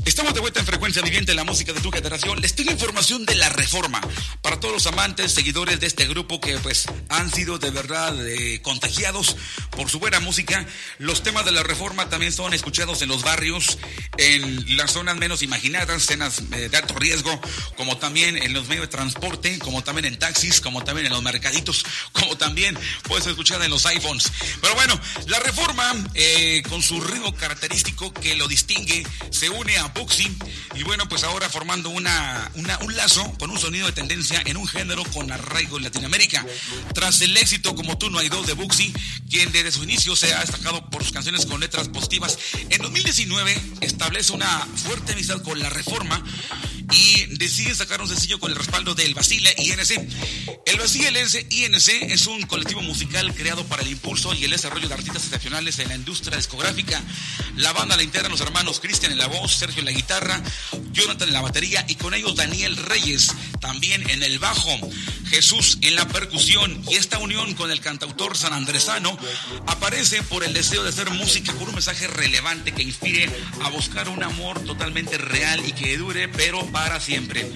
Estamos 0.06 0.34
de 0.34 0.39
vuelta 0.39 0.60
en 0.60 0.66
Frecuencia 0.66 1.02
Viviente, 1.02 1.34
la 1.34 1.43
música 1.43 1.74
de 1.74 1.82
tu 1.82 1.91
generación. 1.91 2.41
Les 2.41 2.56
tengo 2.56 2.72
información 2.72 3.26
de 3.26 3.36
la 3.36 3.49
reforma 3.49 4.02
para 4.52 4.60
todos 4.60 4.74
los 4.74 4.88
amantes, 4.88 5.32
seguidores 5.32 5.80
de 5.80 5.88
este 5.88 6.06
grupo 6.08 6.41
que 6.41 6.58
pues 6.58 6.86
han 7.08 7.32
sido 7.32 7.58
de 7.58 7.72
verdad 7.72 8.14
eh, 8.28 8.60
contagiados 8.62 9.38
por 9.70 9.89
su 9.89 9.97
buena 9.97 10.20
música. 10.20 10.66
Los 10.97 11.24
temas 11.24 11.45
de 11.45 11.54
la 11.54 11.64
reforma 11.64 12.10
también 12.10 12.34
son 12.34 12.54
escuchados 12.54 13.02
en 13.02 13.08
los 13.08 13.24
barrios, 13.24 13.78
en 14.18 14.76
las 14.76 14.91
zonas 14.91 15.16
menos 15.16 15.41
imaginadas, 15.41 16.04
zonas 16.04 16.39
eh, 16.52 16.68
de 16.68 16.76
alto 16.78 16.95
riesgo, 16.95 17.39
como 17.78 17.95
también 17.95 18.36
en 18.36 18.52
los 18.52 18.68
medios 18.68 18.88
de 18.88 18.88
transporte, 18.89 19.58
como 19.60 19.86
también 19.86 20.04
en 20.04 20.20
taxis, 20.20 20.60
como 20.60 20.84
también 20.84 21.08
en 21.08 21.14
los 21.14 21.24
mercaditos, 21.24 21.86
como 22.12 22.36
también 22.36 22.78
puedes 23.04 23.26
escuchar 23.28 23.62
en 23.64 23.70
los 23.72 23.86
iPhones. 23.86 24.30
Pero 24.60 24.76
bueno, 24.76 24.99
la 25.28 25.39
reforma 25.39 25.93
eh, 26.14 26.62
con 26.68 26.82
su 26.84 26.99
ritmo 26.99 27.34
característico 27.38 28.14
que 28.14 28.36
lo 28.36 28.49
distingue 28.49 29.08
se 29.30 29.47
une 29.49 29.78
a 29.78 29.86
Buxi 29.88 30.28
y 30.76 30.84
bueno, 30.84 31.08
pues 31.08 31.24
ahora 31.24 31.47
formando 31.47 31.88
una, 31.89 32.52
una- 32.56 32.80
un 32.80 32.93
lazo 32.97 33.24
con 33.39 33.49
un 33.49 33.58
sonido 33.58 33.86
de 33.88 33.93
tendencia 33.93 34.40
en 34.45 34.57
un 34.57 34.67
género 34.67 35.03
con 35.05 35.31
arraigo 35.31 35.77
en 35.77 35.83
Latinoamérica. 35.83 36.45
Tras 36.93 37.21
el 37.21 37.35
éxito 37.37 37.75
como 37.75 37.97
tú 37.97 38.09
no 38.09 38.19
hay 38.19 38.29
dos 38.29 38.47
de 38.47 38.53
Buxi, 38.53 38.93
quien 39.29 39.51
desde 39.51 39.71
su 39.71 39.83
inicio 39.83 40.15
se 40.15 40.33
ha 40.33 40.39
destacado 40.41 40.89
por 40.89 41.03
sus 41.03 41.11
canciones 41.11 41.45
con 41.45 41.59
letras 41.59 41.87
positivas, 41.89 42.37
en 42.69 42.81
2019 42.81 43.61
establece 43.81 44.33
una 44.33 44.67
fuerte 44.75 45.13
amistad 45.13 45.41
con 45.41 45.59
la 45.59 45.69
Reforma 45.69 46.23
y 46.91 47.25
decide 47.37 47.73
sacar 47.73 48.01
un 48.01 48.07
sencillo 48.07 48.39
con 48.39 48.51
el 48.51 48.57
respaldo 48.57 48.95
del 48.95 49.13
Basile 49.13 49.53
INC. 49.57 49.91
El 50.65 50.77
Basile 50.77 51.23
INC 51.49 51.87
es 52.11 52.27
un 52.27 52.41
colectivo 52.43 52.81
musical 52.81 53.33
creado 53.33 53.65
para 53.65 53.81
el 53.81 53.89
impulso 53.89 54.33
y 54.33 54.43
el 54.43 54.51
desarrollo 54.51 54.87
de 54.87 54.93
artistas 54.93 55.23
excepcionales 55.23 55.79
en 55.79 55.89
la 55.89 55.95
industria 55.95 56.37
discográfica. 56.37 57.01
La 57.55 57.73
banda 57.73 57.95
la 57.95 58.03
integran 58.03 58.31
los 58.31 58.41
hermanos 58.41 58.79
Cristian 58.79 59.11
en 59.11 59.17
la 59.17 59.27
voz, 59.27 59.55
Sergio 59.55 59.79
en 59.79 59.85
la 59.85 59.91
guitarra, 59.91 60.41
Jonathan 60.91 61.29
en 61.29 61.33
la 61.33 61.41
batería 61.41 61.85
y 61.87 61.95
con 61.95 62.13
ellos 62.13 62.35
Daniel 62.35 62.75
Reyes 62.77 63.31
también 63.59 64.09
en 64.09 64.23
el 64.23 64.30
bajo, 64.39 64.69
Jesús 65.29 65.77
en 65.82 65.95
la 65.95 66.07
percusión 66.07 66.84
y 66.89 66.95
esta 66.95 67.17
unión 67.19 67.53
con 67.53 67.71
el 67.71 67.79
cantautor 67.79 68.38
San 68.38 68.53
Andresano 68.53 69.17
aparece 69.67 70.23
por 70.23 70.43
el 70.43 70.53
deseo 70.53 70.84
de 70.84 70.89
hacer 70.89 71.09
música 71.11 71.53
con 71.53 71.69
un 71.69 71.73
mensaje 71.73 72.07
relevante 72.07 72.73
que 72.73 72.84
inspire 72.84 73.29
a 73.63 73.69
buscar 73.69 74.09
un 74.09 74.23
amor 74.23 74.59
totalmente 74.61 75.17
real 75.17 75.61
y 75.65 75.71
que 75.71 75.97
dure 75.97 76.27
pero 76.27 76.65
para 76.71 76.99
siempre. 76.99 77.49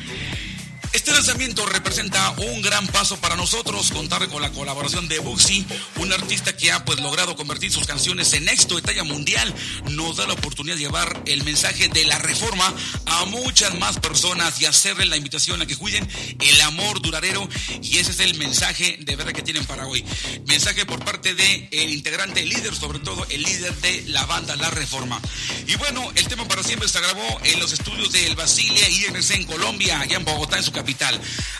Este 0.95 1.11
lanzamiento 1.11 1.65
representa 1.65 2.31
un 2.37 2.61
gran 2.61 2.87
paso 2.87 3.17
para 3.17 3.35
nosotros, 3.35 3.91
contar 3.91 4.29
con 4.29 4.41
la 4.41 4.53
colaboración 4.53 5.09
de 5.09 5.19
Buxi, 5.19 5.65
un 5.97 6.13
artista 6.13 6.55
que 6.55 6.71
ha 6.71 6.85
pues 6.85 7.01
logrado 7.01 7.35
convertir 7.35 7.69
sus 7.69 7.85
canciones 7.85 8.31
en 8.31 8.47
éxito 8.47 8.77
de 8.77 8.81
talla 8.81 9.03
mundial, 9.03 9.53
nos 9.91 10.15
da 10.15 10.25
la 10.25 10.35
oportunidad 10.35 10.75
de 10.77 10.83
llevar 10.83 11.21
el 11.25 11.43
mensaje 11.43 11.89
de 11.89 12.05
la 12.05 12.17
reforma 12.19 12.73
a 13.07 13.25
muchas 13.25 13.77
más 13.77 13.99
personas 13.99 14.61
y 14.61 14.67
hacerle 14.67 15.05
la 15.07 15.17
invitación 15.17 15.61
a 15.61 15.65
que 15.65 15.75
cuiden 15.75 16.07
el 16.39 16.61
amor 16.61 17.01
duradero 17.01 17.45
y 17.81 17.97
ese 17.97 18.11
es 18.11 18.21
el 18.21 18.35
mensaje 18.35 18.97
de 19.01 19.17
verdad 19.17 19.33
que 19.33 19.41
tienen 19.41 19.65
para 19.65 19.87
hoy. 19.87 20.05
Mensaje 20.47 20.85
por 20.85 21.03
parte 21.03 21.35
de 21.35 21.67
el 21.71 21.89
integrante, 21.89 22.41
el 22.41 22.47
líder, 22.47 22.73
sobre 22.73 22.99
todo 22.99 23.27
el 23.29 23.43
líder 23.43 23.75
de 23.81 24.03
la 24.07 24.25
banda 24.27 24.55
La 24.55 24.69
Reforma. 24.69 25.19
Y 25.67 25.75
bueno, 25.75 26.09
el 26.15 26.25
tema 26.29 26.47
para 26.47 26.63
siempre 26.63 26.87
se 26.87 27.01
grabó 27.01 27.41
en 27.43 27.59
los 27.59 27.73
estudios 27.73 28.13
del 28.13 28.37
Basile 28.37 28.89
INC 28.89 29.31
en 29.31 29.43
Colombia, 29.43 29.99
allá 29.99 30.15
en 30.15 30.23
Bogotá, 30.23 30.57
en 30.57 30.63
su 30.63 30.71
capital 30.71 30.84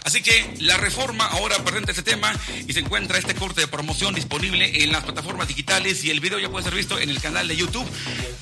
Así 0.04 0.22
que 0.22 0.56
la 0.60 0.78
reforma 0.78 1.26
ahora 1.26 1.58
presenta 1.64 1.92
este 1.92 2.04
tema 2.04 2.32
y 2.68 2.74
se 2.74 2.80
encuentra 2.80 3.18
este 3.18 3.34
corte 3.34 3.62
de 3.62 3.68
promoción 3.68 4.14
disponible 4.14 4.84
en 4.84 4.92
las 4.92 5.04
plataformas 5.04 5.48
digitales 5.48 6.04
y 6.04 6.12
el 6.12 6.20
video 6.20 6.40
ya 6.40 6.50
puede 6.50 6.64
ser 6.64 6.76
visto 6.76 7.00
en 7.00 7.10
el 7.10 7.20
canal 7.20 7.48
de 7.48 7.56
YouTube. 7.56 7.88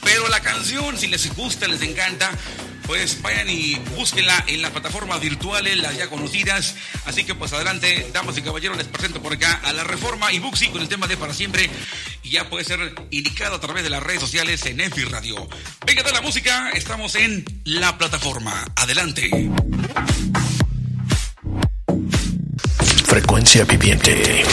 Pero 0.03 0.27
la 0.27 0.41
canción, 0.41 0.97
si 0.97 1.07
les 1.07 1.33
gusta, 1.35 1.67
les 1.67 1.81
encanta, 1.81 2.31
pues 2.85 3.21
vayan 3.21 3.49
y 3.49 3.75
búsquenla 3.95 4.43
en 4.47 4.61
las 4.61 4.71
plataformas 4.71 5.21
virtuales, 5.21 5.77
las 5.77 5.97
ya 5.97 6.09
conocidas. 6.09 6.75
Así 7.05 7.23
que 7.23 7.33
pues 7.33 7.53
adelante, 7.53 8.09
damas 8.13 8.37
y 8.37 8.41
caballeros, 8.41 8.77
les 8.77 8.87
presento 8.87 9.21
por 9.21 9.33
acá 9.33 9.61
a 9.63 9.73
la 9.73 9.83
reforma 9.83 10.31
y 10.31 10.39
Buxi 10.39 10.67
con 10.67 10.81
el 10.81 10.89
tema 10.89 11.07
de 11.07 11.17
para 11.17 11.33
siempre. 11.33 11.69
Y 12.23 12.31
ya 12.31 12.49
puede 12.49 12.65
ser 12.65 12.93
indicado 13.11 13.55
a 13.55 13.59
través 13.59 13.83
de 13.83 13.89
las 13.89 14.03
redes 14.03 14.21
sociales 14.21 14.65
en 14.65 14.81
Enfi 14.81 15.05
Radio. 15.05 15.47
Venga 15.85 16.03
de 16.03 16.11
la 16.11 16.21
música, 16.21 16.71
estamos 16.71 17.15
en 17.15 17.45
la 17.63 17.97
plataforma. 17.97 18.65
Adelante. 18.75 19.29
Frecuencia 23.13 23.63
viviente. 23.65 24.43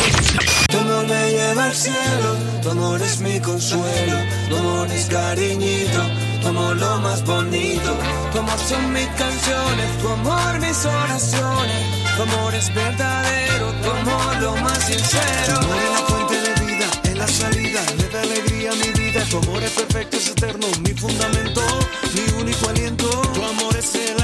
Tu 0.69 0.77
amor 0.77 1.07
me 1.07 1.31
lleva 1.31 1.65
al 1.65 1.75
cielo, 1.75 2.37
tu 2.63 2.69
amor 2.69 3.01
es 3.01 3.19
mi 3.21 3.41
consuelo, 3.41 4.17
tu 4.51 4.57
amor 4.59 4.87
es 4.93 5.07
cariñito, 5.07 6.03
tu 6.43 6.49
amor 6.49 6.77
lo 6.77 6.99
más 6.99 7.25
bonito, 7.25 7.97
tu 8.31 8.39
amor 8.39 8.59
son 8.59 8.93
mis 8.93 9.07
canciones, 9.17 9.99
tu 10.03 10.09
amor 10.09 10.61
mis 10.61 10.85
oraciones, 10.85 11.87
tu 12.15 12.23
amor 12.23 12.55
es 12.55 12.75
verdadero, 12.75 13.73
tu 13.83 13.91
amor 13.93 14.43
lo 14.43 14.57
más 14.57 14.79
sincero. 14.85 15.55
Tu 15.55 15.65
amor 15.65 15.77
es 15.79 15.91
la 15.91 16.07
fuente 16.07 16.37
de 16.43 16.67
vida, 16.67 16.87
es 17.05 17.17
la 17.17 17.29
salida, 17.29 17.81
le 17.97 18.09
da 18.11 18.21
alegría 18.21 18.73
a 18.73 18.75
mi 18.75 18.93
vida, 18.93 19.25
tu 19.31 19.39
amor 19.39 19.63
es 19.63 19.71
perfecto, 19.71 20.19
es 20.19 20.29
eterno, 20.29 20.67
mi 20.83 20.93
fundamento, 20.93 21.63
mi 22.13 22.43
único 22.43 22.69
aliento, 22.69 23.09
tu 23.33 23.43
amor 23.43 23.75
es 23.75 23.95
el 23.95 24.20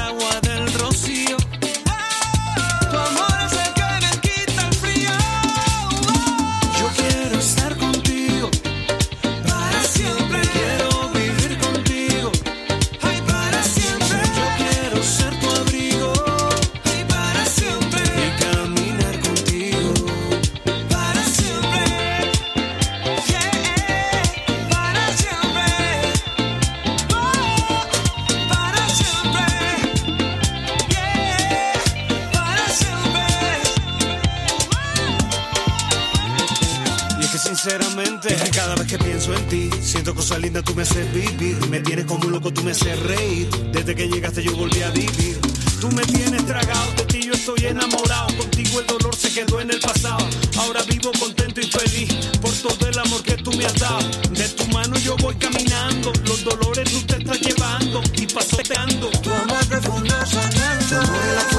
cada 38.51 38.75
vez 38.75 38.87
que 38.87 38.97
pienso 38.97 39.33
en 39.33 39.47
ti, 39.47 39.69
siento 39.81 40.13
cosas 40.13 40.39
lindas, 40.39 40.63
tú 40.63 40.73
me 40.75 40.83
haces 40.83 41.11
vivir. 41.13 41.57
Me 41.69 41.79
tienes 41.79 42.05
como 42.05 42.25
un 42.25 42.33
loco, 42.33 42.51
tú 42.51 42.63
me 42.63 42.71
haces 42.71 42.99
reír. 43.03 43.49
Desde 43.71 43.95
que 43.95 44.07
llegaste 44.07 44.43
yo 44.43 44.55
volví 44.55 44.81
a 44.81 44.89
vivir. 44.91 45.39
Tú 45.79 45.91
me 45.91 46.03
tienes 46.03 46.45
tragado, 46.45 46.91
de 46.97 47.05
ti 47.05 47.21
yo 47.25 47.33
estoy 47.33 47.65
enamorado. 47.65 48.27
Contigo 48.37 48.79
el 48.79 48.87
dolor 48.87 49.15
se 49.15 49.31
quedó 49.31 49.61
en 49.61 49.71
el 49.71 49.79
pasado. 49.79 50.27
Ahora 50.57 50.81
vivo 50.83 51.11
contento 51.19 51.61
y 51.61 51.65
feliz 51.67 52.13
por 52.41 52.51
todo 52.51 52.87
el 52.87 52.97
amor 52.99 53.21
que 53.23 53.37
tú 53.37 53.51
me 53.53 53.65
has 53.65 53.75
dado. 53.75 54.09
De 54.31 54.49
tu 54.49 54.67
mano 54.67 54.97
yo 54.97 55.15
voy 55.17 55.35
caminando, 55.35 56.11
los 56.25 56.43
dolores 56.43 56.91
tú 56.91 57.01
te 57.01 57.17
estás 57.17 57.39
llevando 57.39 58.01
y 58.15 58.25
pasoteando. 58.25 59.09
Tu 59.21 59.31
amor 59.31 59.65
profundo 59.67 60.15
sonando. 60.25 61.56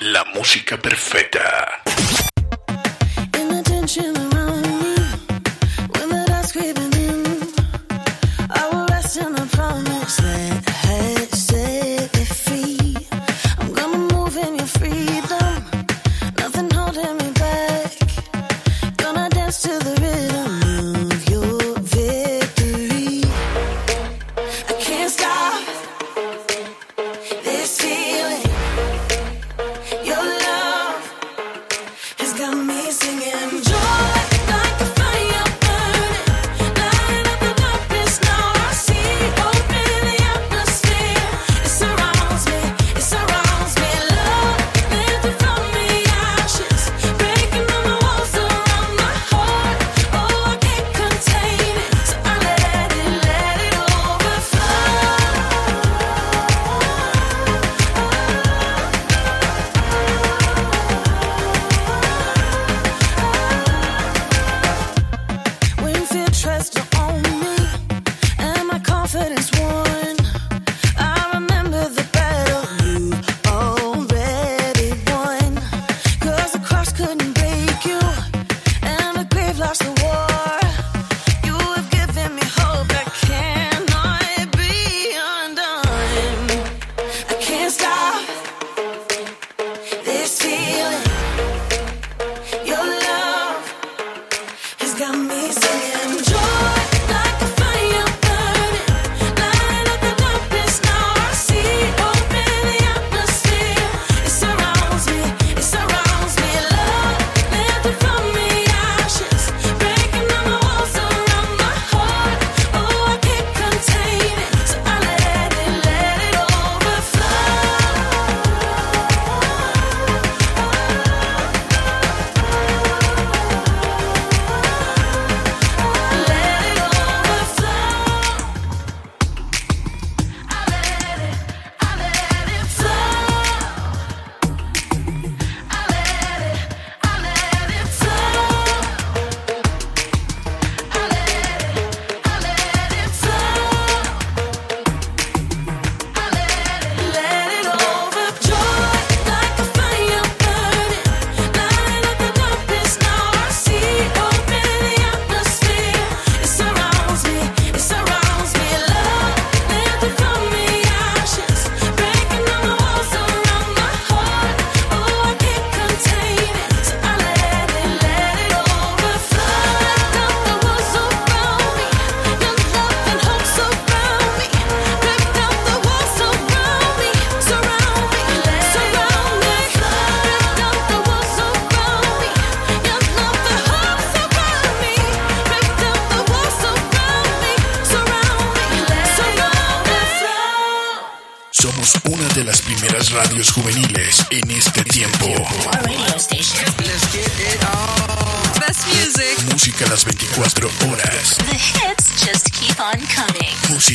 La 0.00 0.24
música 0.32 0.76
perfecta. 0.76 1.82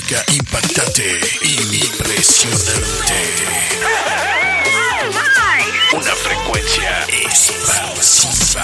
Música 0.09 0.33
impactante, 0.33 1.19
impresionante. 1.43 3.13
Una 5.93 6.15
frecuencia 6.15 7.05
expansiva. 7.09 8.63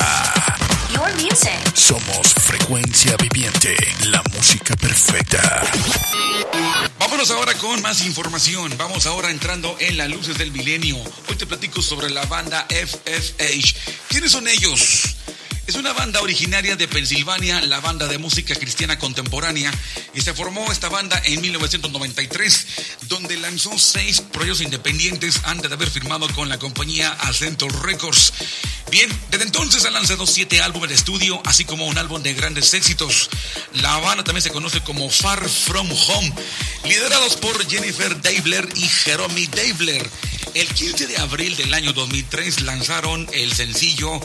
Your 0.92 1.14
music. 1.22 1.52
Somos 1.76 2.34
frecuencia 2.34 3.16
viviente, 3.18 3.76
la 4.06 4.24
música 4.34 4.76
perfecta. 4.76 5.62
Vámonos 6.98 7.30
ahora 7.30 7.54
con 7.54 7.80
más 7.84 8.04
información. 8.04 8.76
Vamos 8.80 9.06
ahora 9.06 9.30
entrando 9.30 9.78
en 9.80 9.98
las 9.98 10.10
luces 10.10 10.40
del 10.40 10.52
milenio. 10.52 10.98
Hoy 11.30 11.36
te 11.36 11.46
platico 11.46 11.84
sobre 11.84 12.10
la 12.10 12.26
banda 12.26 12.66
FFH. 12.72 13.76
¿Quiénes 14.10 14.32
son 14.32 14.48
ellos? 14.48 15.16
Es 15.68 15.76
una 15.76 15.94
banda 15.94 16.22
originaria 16.22 16.76
de 16.76 16.88
Pensilvania, 16.88 17.60
la 17.62 17.80
banda 17.80 18.08
de 18.08 18.20
música 18.20 18.54
cristiana 18.54 19.00
contemporánea, 19.00 19.72
y 20.16 20.22
se 20.22 20.34
formó 20.34 20.72
esta 20.72 20.88
banda 20.88 21.22
en 21.26 21.42
1993, 21.42 22.68
donde 23.10 23.38
lanzó 23.38 23.78
seis 23.78 24.22
proyectos 24.22 24.62
independientes 24.62 25.42
antes 25.44 25.70
de 25.70 25.76
haber 25.76 25.90
firmado 25.90 26.28
con 26.34 26.48
la 26.48 26.58
compañía 26.58 27.12
Acento 27.12 27.68
Records. 27.68 28.34
Bien, 28.90 29.10
desde 29.30 29.46
entonces 29.46 29.84
han 29.84 29.94
lanzado 29.94 30.26
siete 30.26 30.62
álbumes 30.62 30.90
de 30.90 30.96
estudio, 30.96 31.42
así 31.46 31.66
como 31.66 31.86
un 31.86 31.98
álbum 31.98 32.24
de 32.24 32.34
grandes 32.34 32.74
éxitos. 32.74 33.30
La 33.74 33.98
banda 33.98 34.24
también 34.24 34.44
se 34.44 34.52
conoce 34.52 34.82
como 34.82 35.10
Far 35.10 35.50
From 35.50 35.90
Home, 35.92 36.34
liderados 36.86 37.36
por 37.36 37.70
Jennifer 37.70 38.22
Dabler 38.22 38.70
y 38.76 38.88
Jeremy 38.88 39.48
Dabler. 39.48 40.10
El 40.56 40.70
15 40.70 41.08
de 41.08 41.18
abril 41.18 41.54
del 41.58 41.74
año 41.74 41.92
2003 41.92 42.62
lanzaron 42.62 43.28
el 43.34 43.52
sencillo 43.54 44.22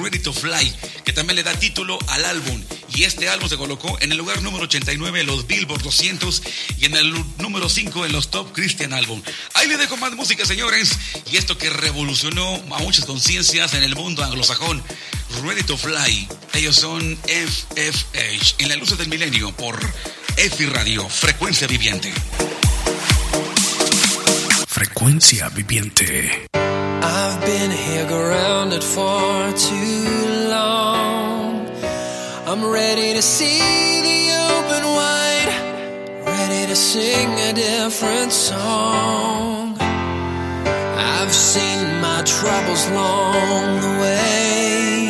Ready 0.00 0.20
to 0.20 0.32
Fly, 0.32 0.74
que 1.04 1.12
también 1.12 1.36
le 1.36 1.42
da 1.42 1.52
título 1.52 1.98
al 2.08 2.24
álbum. 2.24 2.64
Y 2.94 3.04
este 3.04 3.28
álbum 3.28 3.46
se 3.46 3.58
colocó 3.58 3.98
en 4.00 4.10
el 4.10 4.16
lugar 4.16 4.40
número 4.40 4.64
89 4.64 5.20
en 5.20 5.26
los 5.26 5.46
Billboard 5.46 5.82
200 5.82 6.42
y 6.78 6.86
en 6.86 6.96
el 6.96 7.12
número 7.36 7.68
5 7.68 8.06
en 8.06 8.12
los 8.12 8.30
Top 8.30 8.54
Christian 8.54 8.94
Album. 8.94 9.22
Ahí 9.52 9.68
le 9.68 9.76
dejo 9.76 9.98
más 9.98 10.14
música, 10.14 10.46
señores. 10.46 10.98
Y 11.30 11.36
esto 11.36 11.58
que 11.58 11.68
revolucionó 11.68 12.54
a 12.74 12.78
muchas 12.78 13.04
conciencias 13.04 13.74
en 13.74 13.82
el 13.82 13.94
mundo 13.94 14.24
anglosajón. 14.24 14.82
Ready 15.42 15.62
to 15.64 15.76
Fly. 15.76 16.26
Ellos 16.54 16.76
son 16.76 17.18
FFH 17.26 18.54
en 18.60 18.70
la 18.70 18.76
luz 18.76 18.96
del 18.96 19.08
milenio 19.08 19.54
por 19.54 19.78
EFI 20.38 20.64
Radio, 20.64 21.06
Frecuencia 21.06 21.66
Viviente. 21.66 22.14
Frecuencia 24.76 25.48
viviente. 25.48 26.48
I've 26.52 27.40
been 27.40 27.70
here 27.70 28.04
grounded 28.04 28.84
for 28.84 29.50
too 29.56 30.48
long. 30.50 31.66
I'm 32.46 32.62
ready 32.62 33.14
to 33.14 33.22
see 33.22 34.02
the 34.08 34.20
open 34.52 34.84
wide, 34.84 35.52
ready 36.26 36.66
to 36.66 36.76
sing 36.76 37.28
a 37.48 37.54
different 37.54 38.30
song. 38.30 39.78
I've 39.80 41.32
seen 41.32 41.98
my 42.02 42.20
troubles 42.26 42.86
along 42.88 43.80
the 43.80 43.92
way. 44.02 45.08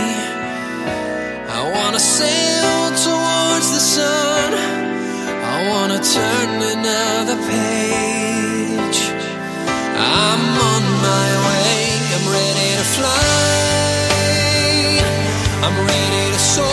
I 1.58 1.60
wanna 1.74 1.98
sail 1.98 2.90
towards 3.06 3.68
the 3.72 3.82
sun. 3.96 4.50
I 5.54 5.56
wanna 5.70 5.98
turn 5.98 6.50
another 6.78 7.36
page. 7.50 8.25
I'm 10.16 10.44
on 10.72 10.84
my 11.04 11.28
way. 11.46 11.76
I'm 12.16 12.26
ready 12.32 12.70
to 12.80 12.86
fly. 12.96 13.12
I'm 15.66 15.76
ready 15.92 16.24
to 16.34 16.40
soar. 16.54 16.64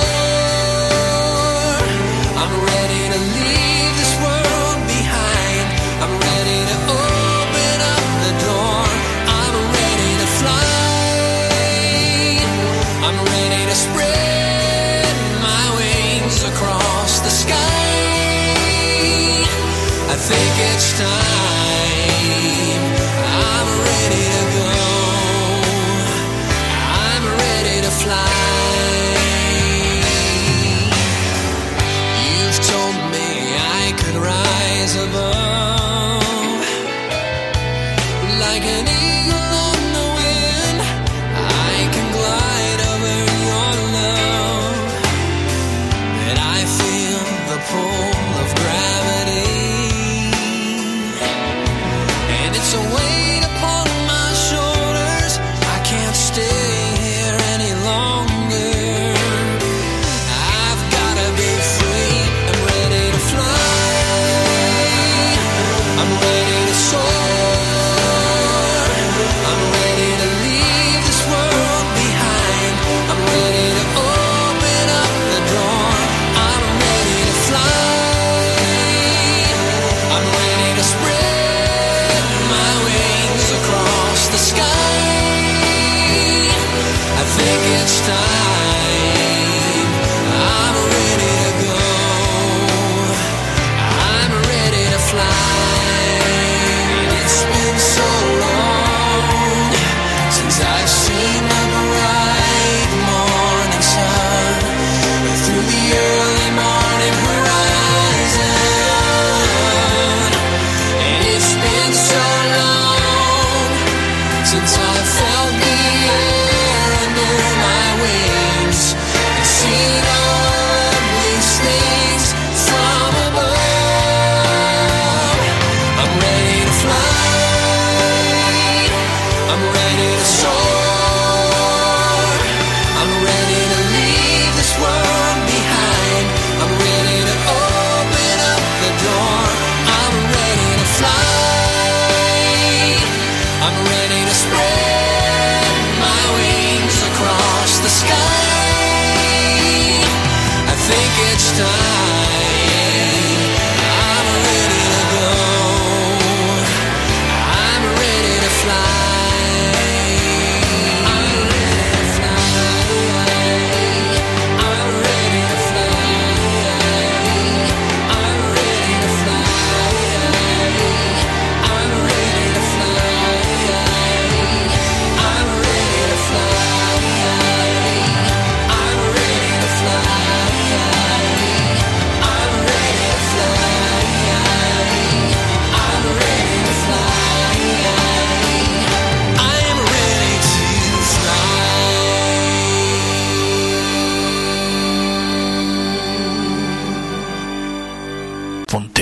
I'm 2.39 2.53
ready 2.71 3.03
to 3.13 3.19
leave 3.35 3.91
this 3.99 4.13
world 4.23 4.79
behind. 4.87 5.67
I'm 6.03 6.15
ready 6.29 6.59
to 6.71 6.77
open 6.95 7.77
up 7.95 8.05
the 8.25 8.33
door. 8.47 8.79
I'm 9.27 9.55
ready 9.75 10.11
to 10.23 10.27
fly. 10.39 10.77
I'm 13.07 13.19
ready 13.35 13.61
to 13.71 13.75
spread 13.85 15.15
my 15.43 15.63
wings 15.79 16.37
across 16.51 17.11
the 17.27 17.33
sky. 17.43 17.59
I 20.13 20.15
think 20.15 20.53
it's 20.71 20.89
time. 20.97 21.32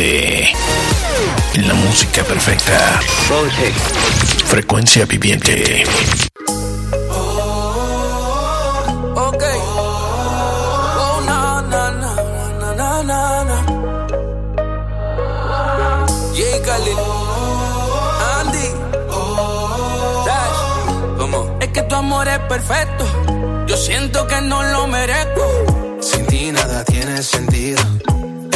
Ponte 0.02 0.52
la 1.58 1.76
música 1.76 2.24
perfecta. 2.24 2.99
Frecuencia 4.45 5.06
viviente. 5.06 5.84
Ok. 9.16 9.43
Oh, 10.97 11.22
na, 11.24 11.62
na, 11.62 11.91
na, 11.91 12.16
na, 12.60 12.74
na, 12.74 13.04
na, 13.04 13.43
na. 13.43 13.58
J. 16.34 16.62
Khalil. 16.66 16.97
Andy. 18.39 18.68
Dash. 20.26 20.62
¿Cómo? 21.20 21.58
Es 21.62 21.68
que 21.68 21.82
tu 21.84 21.93
amor 21.93 22.28
es 22.28 22.39
perfecto. 22.39 23.06
Yo 23.68 23.78
siento 23.78 24.26
que 24.26 24.41
no 24.41 24.64
lo 24.64 24.88
merezco. 24.88 25.45
Sin 26.02 26.26
ti 26.26 26.52
nada 26.52 26.84
tiene 26.86 27.22
sentido. 27.22 28.01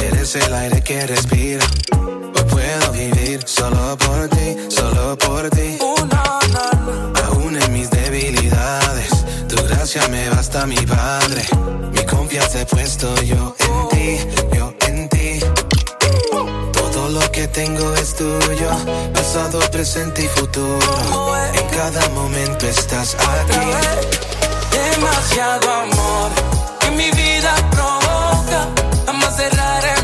Eres 0.08 0.36
el 0.36 0.54
aire 0.54 0.82
que 0.82 1.08
respira. 1.08 1.66
Hoy 1.92 2.44
puedo 2.50 2.92
vivir 2.92 3.40
solo 3.46 3.98
por 3.98 4.28
ti, 4.30 4.56
solo 4.70 5.18
por 5.18 5.50
ti. 5.50 5.78
Aún 7.26 7.60
en 7.60 7.74
mis 7.74 7.90
debilidades, 7.90 9.10
tu 9.50 9.56
gracia 9.64 10.08
me 10.10 10.30
basta, 10.30 10.68
mi 10.68 10.78
padre. 10.78 11.44
Mi 11.92 12.06
confianza 12.06 12.62
he 12.62 12.66
puesto 12.66 13.16
yo 13.24 13.56
en 13.60 13.90
ti, 13.90 14.18
yo 14.56 14.74
en 14.88 15.10
ti. 15.10 15.40
Todo 16.74 17.10
lo 17.10 17.32
que 17.32 17.48
tengo 17.48 17.96
es 17.96 18.16
tuyo, 18.16 18.70
pasado, 19.14 19.60
presente 19.72 20.24
y 20.24 20.28
futuro. 20.28 21.36
En 21.54 21.68
cada 21.70 22.08
momento 22.10 22.68
estás 22.68 23.16
aquí. 23.16 23.66
Demasiado 24.72 25.72
amor 25.72 26.30
que 26.80 26.92
mi 26.92 27.10
vida 27.12 27.56
provoca. 27.72 28.06
Boca. 28.46 29.95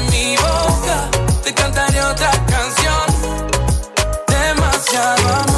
Otra 2.21 2.45
canción. 2.45 3.51
Demasiado 4.27 5.27
amor 5.27 5.50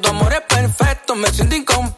Tu 0.00 0.08
amor 0.08 0.32
es 0.32 0.40
perfecto, 0.40 1.14
me 1.14 1.28
siento 1.28 1.54
incompleto. 1.54 1.93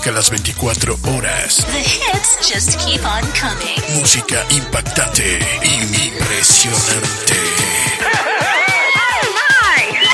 Música 0.00 0.16
las 0.16 0.30
24 0.30 0.98
horas. 1.14 1.56
The 1.56 1.78
hits 1.78 2.48
just 2.48 2.78
keep 2.86 3.04
on 3.04 3.20
coming. 3.38 3.78
Música 4.00 4.42
impactante, 4.48 5.38
impresionante. 5.62 7.34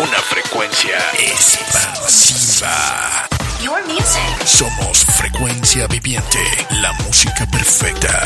Una 0.01 0.19
frecuencia 0.23 0.99
expansiva. 1.21 3.29
Your 3.63 3.81
music. 3.87 4.45
Somos 4.45 5.05
frecuencia 5.05 5.87
viviente, 5.87 6.41
la 6.81 6.93
música 7.05 7.47
perfecta. 7.47 8.26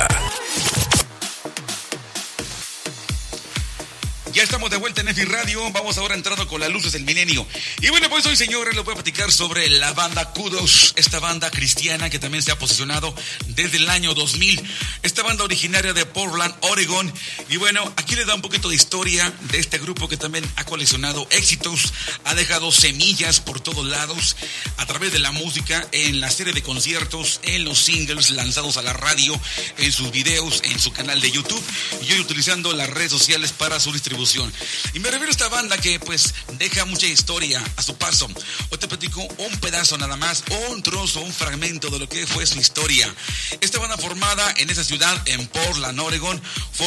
Radio. 5.40 5.70
Vamos 5.72 5.96
ahora 5.96 6.14
entrando 6.14 6.46
con 6.46 6.60
las 6.60 6.68
luces 6.68 6.92
del 6.92 7.04
milenio. 7.04 7.46
Y 7.80 7.88
bueno, 7.88 8.10
pues 8.10 8.26
hoy, 8.26 8.36
señores, 8.36 8.74
les 8.74 8.84
voy 8.84 8.92
a 8.92 8.96
platicar 8.96 9.32
sobre 9.32 9.70
la 9.70 9.94
banda 9.94 10.32
Kudos, 10.32 10.92
esta 10.96 11.18
banda 11.18 11.50
cristiana 11.50 12.10
que 12.10 12.18
también 12.18 12.42
se 12.42 12.52
ha 12.52 12.58
posicionado 12.58 13.14
desde 13.46 13.78
el 13.78 13.88
año 13.88 14.12
2000. 14.12 14.62
Esta 15.02 15.22
banda 15.22 15.44
originaria 15.44 15.94
de 15.94 16.04
Portland, 16.04 16.54
Oregon. 16.60 17.12
Y 17.48 17.56
bueno, 17.56 17.82
aquí 17.96 18.16
les 18.16 18.26
da 18.26 18.34
un 18.34 18.42
poquito 18.42 18.68
de 18.68 18.76
historia 18.76 19.32
de 19.50 19.58
este 19.58 19.78
grupo 19.78 20.08
que 20.08 20.18
también 20.18 20.44
ha 20.56 20.64
coleccionado 20.64 21.26
éxitos, 21.30 21.94
ha 22.24 22.34
dejado 22.34 22.70
semillas 22.70 23.40
por 23.40 23.60
todos 23.60 23.86
lados 23.86 24.36
a 24.76 24.84
través 24.84 25.12
de 25.12 25.18
la 25.18 25.32
música, 25.32 25.86
en 25.92 26.20
la 26.20 26.30
serie 26.30 26.52
de 26.52 26.62
conciertos, 26.62 27.40
en 27.44 27.64
los 27.64 27.78
singles 27.78 28.30
lanzados 28.30 28.76
a 28.76 28.82
la 28.82 28.92
radio, 28.92 29.40
en 29.78 29.90
sus 29.90 30.10
videos, 30.10 30.60
en 30.64 30.78
su 30.78 30.92
canal 30.92 31.20
de 31.20 31.30
YouTube 31.30 31.62
y 32.02 32.12
hoy 32.12 32.20
utilizando 32.20 32.72
las 32.74 32.90
redes 32.90 33.10
sociales 33.10 33.52
para 33.52 33.80
su 33.80 33.92
distribución. 33.92 34.52
Y 34.92 34.98
me 34.98 35.10
refiero 35.10 35.28
a 35.28 35.30
esta 35.30 35.48
banda 35.48 35.78
que 35.78 35.98
pues 35.98 36.34
deja 36.58 36.84
mucha 36.84 37.06
historia 37.06 37.64
a 37.76 37.82
su 37.82 37.96
paso. 37.96 38.28
Hoy 38.68 38.78
te 38.78 38.86
platico 38.88 39.22
un 39.38 39.56
pedazo 39.60 39.96
nada 39.96 40.16
más, 40.16 40.44
un 40.68 40.82
trozo, 40.82 41.20
un 41.20 41.32
fragmento 41.32 41.88
de 41.88 41.98
lo 41.98 42.08
que 42.08 42.26
fue 42.26 42.44
su 42.44 42.58
historia. 42.58 43.12
Esta 43.60 43.78
banda 43.78 43.96
formada 43.96 44.52
en 44.58 44.68
esa 44.68 44.84
ciudad, 44.84 44.90
en 45.24 45.46
Portland, 45.46 45.98
Oregon, 45.98 46.40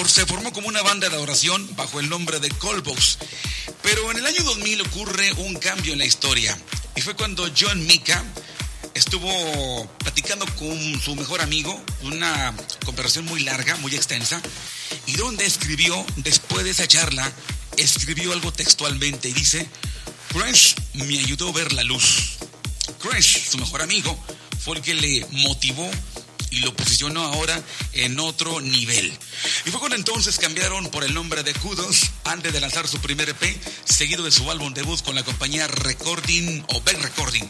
se 0.07 0.25
formó 0.27 0.53
como 0.53 0.67
una 0.67 0.83
banda 0.83 1.09
de 1.09 1.15
adoración 1.15 1.67
bajo 1.75 1.99
el 1.99 2.09
nombre 2.09 2.39
de 2.39 2.49
Colbox. 2.49 3.17
Pero 3.81 4.11
en 4.11 4.17
el 4.17 4.25
año 4.25 4.43
2000 4.43 4.81
ocurre 4.81 5.33
un 5.33 5.55
cambio 5.55 5.93
en 5.93 5.99
la 5.99 6.05
historia. 6.05 6.55
Y 6.95 7.01
fue 7.01 7.15
cuando 7.15 7.49
John 7.59 7.85
Mika 7.87 8.23
estuvo 8.93 9.87
platicando 9.97 10.45
con 10.57 11.01
su 11.01 11.15
mejor 11.15 11.41
amigo, 11.41 11.81
una 12.03 12.53
conversación 12.85 13.25
muy 13.25 13.43
larga, 13.43 13.75
muy 13.77 13.95
extensa, 13.95 14.39
y 15.07 15.13
donde 15.13 15.45
escribió, 15.45 16.05
después 16.17 16.63
de 16.65 16.71
esa 16.71 16.87
charla, 16.87 17.31
escribió 17.77 18.31
algo 18.33 18.53
textualmente 18.53 19.29
y 19.29 19.33
dice, 19.33 19.67
Crash 20.31 20.75
me 20.93 21.17
ayudó 21.17 21.49
a 21.49 21.53
ver 21.53 21.73
la 21.73 21.83
luz. 21.83 22.37
Crash, 22.99 23.49
su 23.49 23.57
mejor 23.57 23.81
amigo, 23.81 24.23
fue 24.63 24.77
el 24.77 24.83
que 24.83 24.93
le 24.93 25.25
motivó 25.31 25.89
y 26.53 26.59
lo 26.59 26.73
posicionó 26.75 27.23
ahora 27.23 27.59
en 27.93 28.19
otro 28.19 28.61
nivel. 28.61 29.11
Y 29.65 29.71
fue 29.71 29.79
cuando 29.79 29.95
entonces 29.95 30.37
cambiaron 30.37 30.87
por 30.89 31.03
el 31.03 31.13
nombre 31.13 31.41
de 31.41 31.53
Kudos 31.55 32.11
antes 32.25 32.53
de 32.53 32.61
lanzar 32.61 32.87
su 32.87 32.99
primer 32.99 33.29
EP, 33.29 33.57
seguido 33.85 34.23
de 34.23 34.31
su 34.31 34.49
álbum 34.51 34.71
debut 34.73 35.01
con 35.01 35.15
la 35.15 35.23
compañía 35.23 35.67
Recording 35.67 36.63
o 36.67 36.81
Back 36.81 37.01
Recording. 37.01 37.43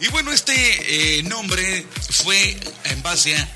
Y 0.00 0.08
bueno, 0.08 0.32
este 0.32 1.18
eh, 1.18 1.22
nombre 1.22 1.86
fue 2.10 2.58
en 2.84 3.02
base 3.02 3.36
a 3.36 3.48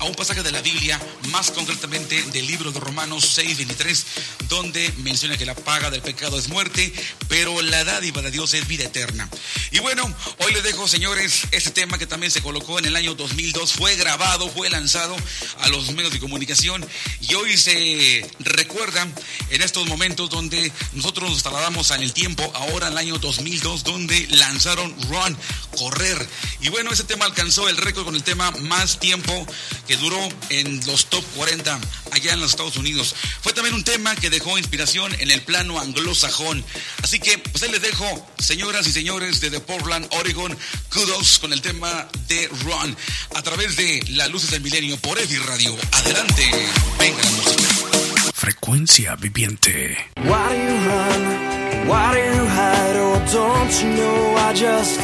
a 0.00 0.04
un 0.04 0.14
pasaje 0.14 0.42
de 0.42 0.50
la 0.50 0.62
Biblia, 0.62 1.00
más 1.30 1.50
concretamente 1.50 2.22
del 2.32 2.46
libro 2.46 2.72
de 2.72 2.80
Romanos 2.80 3.38
6:23, 3.38 4.04
donde 4.48 4.92
menciona 4.98 5.36
que 5.36 5.44
la 5.44 5.54
paga 5.54 5.90
del 5.90 6.00
pecado 6.00 6.38
es 6.38 6.48
muerte, 6.48 6.92
pero 7.28 7.60
la 7.62 7.84
dádiva 7.84 8.22
de 8.22 8.30
Dios 8.30 8.54
es 8.54 8.66
vida 8.66 8.84
eterna. 8.84 9.28
Y 9.70 9.78
bueno, 9.80 10.02
hoy 10.38 10.52
les 10.54 10.62
dejo, 10.62 10.88
señores, 10.88 11.42
este 11.50 11.70
tema 11.70 11.98
que 11.98 12.06
también 12.06 12.32
se 12.32 12.42
colocó 12.42 12.78
en 12.78 12.86
el 12.86 12.96
año 12.96 13.14
2002, 13.14 13.72
fue 13.74 13.94
grabado, 13.96 14.48
fue 14.48 14.70
lanzado 14.70 15.14
a 15.60 15.68
los 15.68 15.92
medios 15.92 16.12
de 16.12 16.18
comunicación 16.18 16.86
y 17.20 17.34
hoy 17.34 17.56
se 17.58 18.28
recuerda 18.40 19.06
en 19.50 19.62
estos 19.62 19.86
momentos 19.86 20.30
donde 20.30 20.72
nosotros 20.94 21.30
nos 21.30 21.42
trasladamos 21.42 21.90
en 21.90 22.02
el 22.02 22.14
tiempo, 22.14 22.50
ahora 22.54 22.86
en 22.86 22.94
el 22.94 22.98
año 22.98 23.18
2002, 23.18 23.84
donde 23.84 24.26
lanzaron 24.28 24.94
Run, 25.10 25.36
correr. 25.76 26.26
Y 26.62 26.70
bueno, 26.70 26.90
ese 26.90 27.04
tema 27.04 27.26
alcanzó 27.26 27.68
el 27.68 27.76
récord 27.76 28.06
con 28.06 28.14
el 28.14 28.22
tema 28.22 28.50
más 28.62 28.98
tiempo 28.98 29.46
que 29.90 29.96
duró 29.96 30.20
en 30.50 30.80
los 30.86 31.06
top 31.06 31.24
40 31.34 31.80
allá 32.12 32.32
en 32.32 32.40
los 32.40 32.50
Estados 32.50 32.76
Unidos. 32.76 33.12
Fue 33.40 33.52
también 33.52 33.74
un 33.74 33.82
tema 33.82 34.14
que 34.14 34.30
dejó 34.30 34.56
inspiración 34.56 35.12
en 35.18 35.32
el 35.32 35.42
plano 35.42 35.80
anglosajón. 35.80 36.64
Así 37.02 37.18
que, 37.18 37.38
pues 37.38 37.64
ahí 37.64 37.72
les 37.72 37.82
dejo, 37.82 38.30
señoras 38.38 38.86
y 38.86 38.92
señores 38.92 39.40
de 39.40 39.50
Portland, 39.58 40.06
Oregon, 40.12 40.56
kudos 40.92 41.40
con 41.40 41.52
el 41.52 41.60
tema 41.60 42.06
de 42.28 42.46
Run 42.62 42.96
a 43.34 43.42
través 43.42 43.74
de 43.74 44.00
las 44.10 44.30
luces 44.30 44.52
del 44.52 44.60
milenio 44.60 44.96
por 44.98 45.18
Evi 45.18 45.38
Radio. 45.38 45.76
Adelante, 45.90 46.48
venga 46.96 47.24
la 47.24 47.30
música. 47.32 48.32
Frecuencia 48.32 49.16
viviente. 49.16 49.96
Why 50.18 50.50
do 50.50 50.54
you 50.54 50.78
run? 50.86 51.88
Why 51.88 52.12
do 52.14 52.36
you 52.36 52.46
hide? 52.46 52.96
Oh, 52.96 53.18
don't 53.32 53.82
you 53.82 53.88
know 53.88 54.36
I 54.36 54.52
just, 54.54 55.00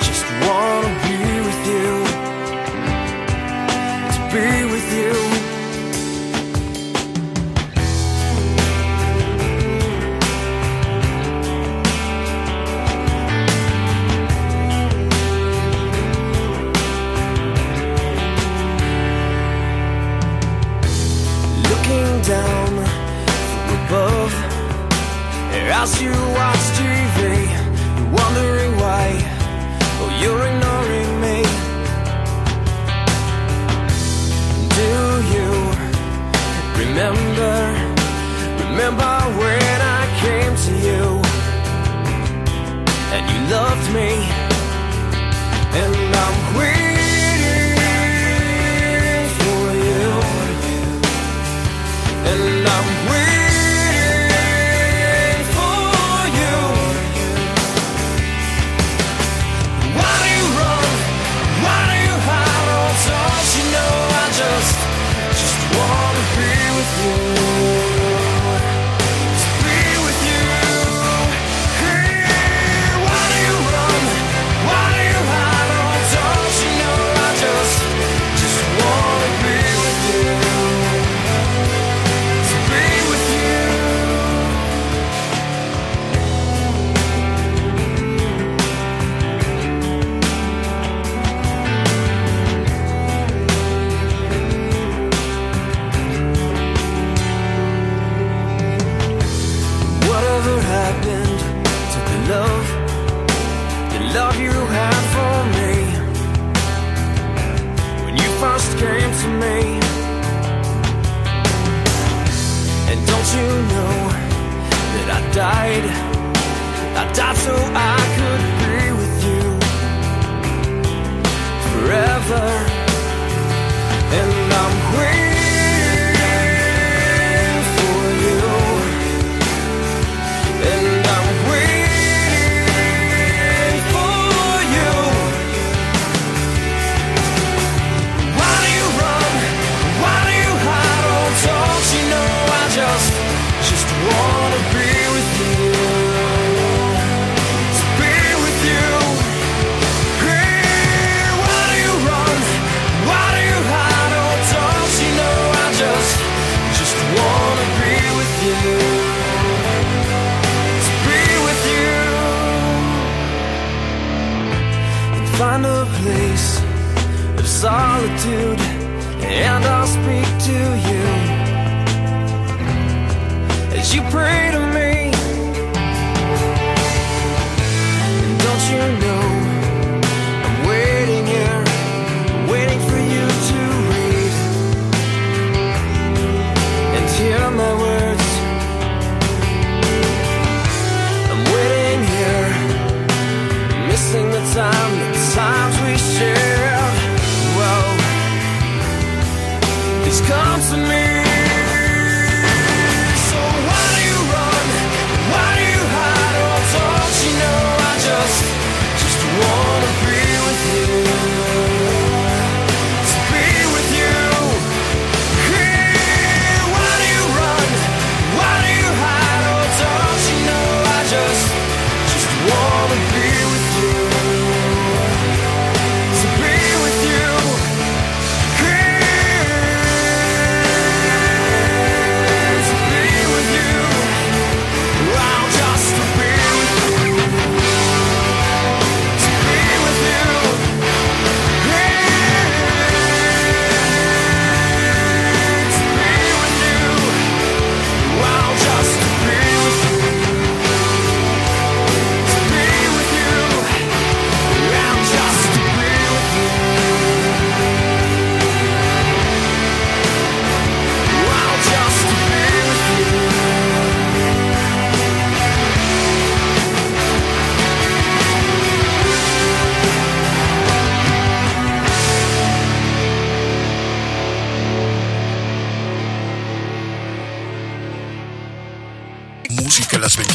just 0.00 0.24
wanna 0.40 0.88
be 1.02 1.40
with 1.44 1.66
you. 1.66 2.01
Be 4.32 4.38
with 4.64 4.92
you. 4.94 5.31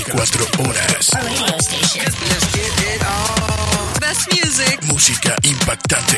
24 0.07 0.47
horas. 0.63 1.09
Best 3.99 4.31
music. 4.31 4.79
Música 4.83 5.35
impactante, 5.43 6.17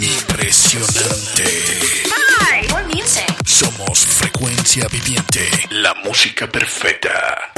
impresionante. 0.00 1.44
Hi. 2.06 2.68
More 2.70 2.84
music. 2.86 3.24
Somos 3.46 4.00
Frecuencia 4.00 4.88
Viviente, 4.88 5.48
la 5.70 5.94
música 5.94 6.48
perfecta. 6.48 7.52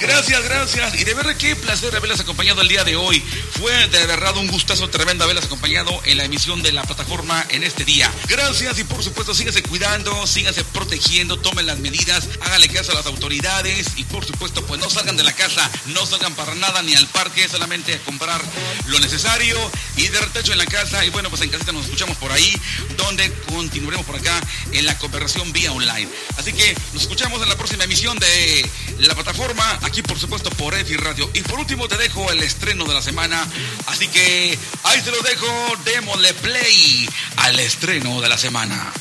Gracias, 0.00 0.42
gracias. 0.44 0.94
Y 0.98 1.04
de 1.04 1.12
verdad 1.12 1.36
qué 1.36 1.54
placer 1.56 1.94
haberlas 1.94 2.20
acompañado 2.20 2.62
el 2.62 2.68
día 2.68 2.84
de 2.84 2.96
hoy. 2.96 3.20
Fue 3.58 3.72
de 3.88 4.06
verdad 4.06 4.34
un 4.38 4.46
gustazo 4.46 4.88
tremendo 4.88 5.24
haberlas 5.24 5.44
acompañado 5.44 6.00
en 6.04 6.16
la 6.16 6.24
emisión 6.24 6.62
de 6.62 6.72
la 6.72 6.82
plataforma 6.84 7.44
en 7.50 7.64
este 7.64 7.84
día. 7.84 8.10
Gracias 8.26 8.78
y 8.78 8.84
por 8.84 9.02
supuesto 9.02 9.34
síganse 9.34 9.62
cuidando, 9.62 10.26
síganse 10.26 10.64
protegiendo, 10.64 11.38
tomen 11.38 11.66
las 11.66 11.78
medidas, 11.78 12.28
háganle 12.40 12.68
caso 12.68 12.92
a 12.92 12.94
las 12.94 13.06
autoridades 13.06 13.88
y 13.96 14.04
por 14.04 14.24
supuesto 14.24 14.64
pues 14.64 14.80
no 14.80 14.88
salgan 14.88 15.18
de 15.18 15.22
la 15.22 15.32
casa, 15.34 15.70
no 15.86 16.06
salgan 16.06 16.34
para 16.34 16.54
nada 16.54 16.82
ni 16.82 16.94
al 16.94 17.06
parque, 17.08 17.46
solamente 17.48 17.94
a 17.94 17.98
comprar 17.98 18.40
lo 18.86 18.98
necesario 19.00 19.58
y 19.96 20.08
de 20.08 20.18
retecho 20.18 20.52
en 20.52 20.58
la 20.58 20.66
casa. 20.66 21.04
Y 21.04 21.10
bueno, 21.10 21.28
pues 21.28 21.42
en 21.42 21.50
casita 21.50 21.72
nos 21.72 21.84
escuchamos 21.84 22.16
por 22.16 22.32
ahí, 22.32 22.58
donde 22.96 23.30
continuaremos 23.46 24.06
por 24.06 24.16
acá 24.16 24.40
en 24.72 24.86
la 24.86 24.96
cooperación 24.96 25.52
vía 25.52 25.72
online. 25.72 26.08
Así 26.38 26.54
que 26.54 26.74
nos 26.94 27.02
escuchamos 27.02 27.42
en 27.42 27.48
la 27.50 27.56
próxima 27.56 27.84
emisión 27.84 28.18
de 28.18 28.70
la 28.98 29.14
plataforma, 29.14 29.78
aquí 29.90 30.02
por 30.02 30.18
supuesto 30.18 30.50
por 30.50 30.72
EFI 30.74 30.96
Radio. 30.96 31.28
Y 31.34 31.40
por 31.42 31.58
último 31.58 31.88
te 31.88 31.96
dejo 31.96 32.30
el 32.30 32.42
estreno 32.42 32.84
de 32.84 32.94
la 32.94 33.02
semana, 33.02 33.44
así 33.86 34.06
que 34.08 34.56
ahí 34.84 35.00
te 35.02 35.10
lo 35.10 35.20
dejo, 35.22 35.46
démosle 35.84 36.32
play 36.34 37.08
al 37.36 37.58
estreno 37.58 38.20
de 38.20 38.28
la 38.28 38.38
semana. 38.38 38.92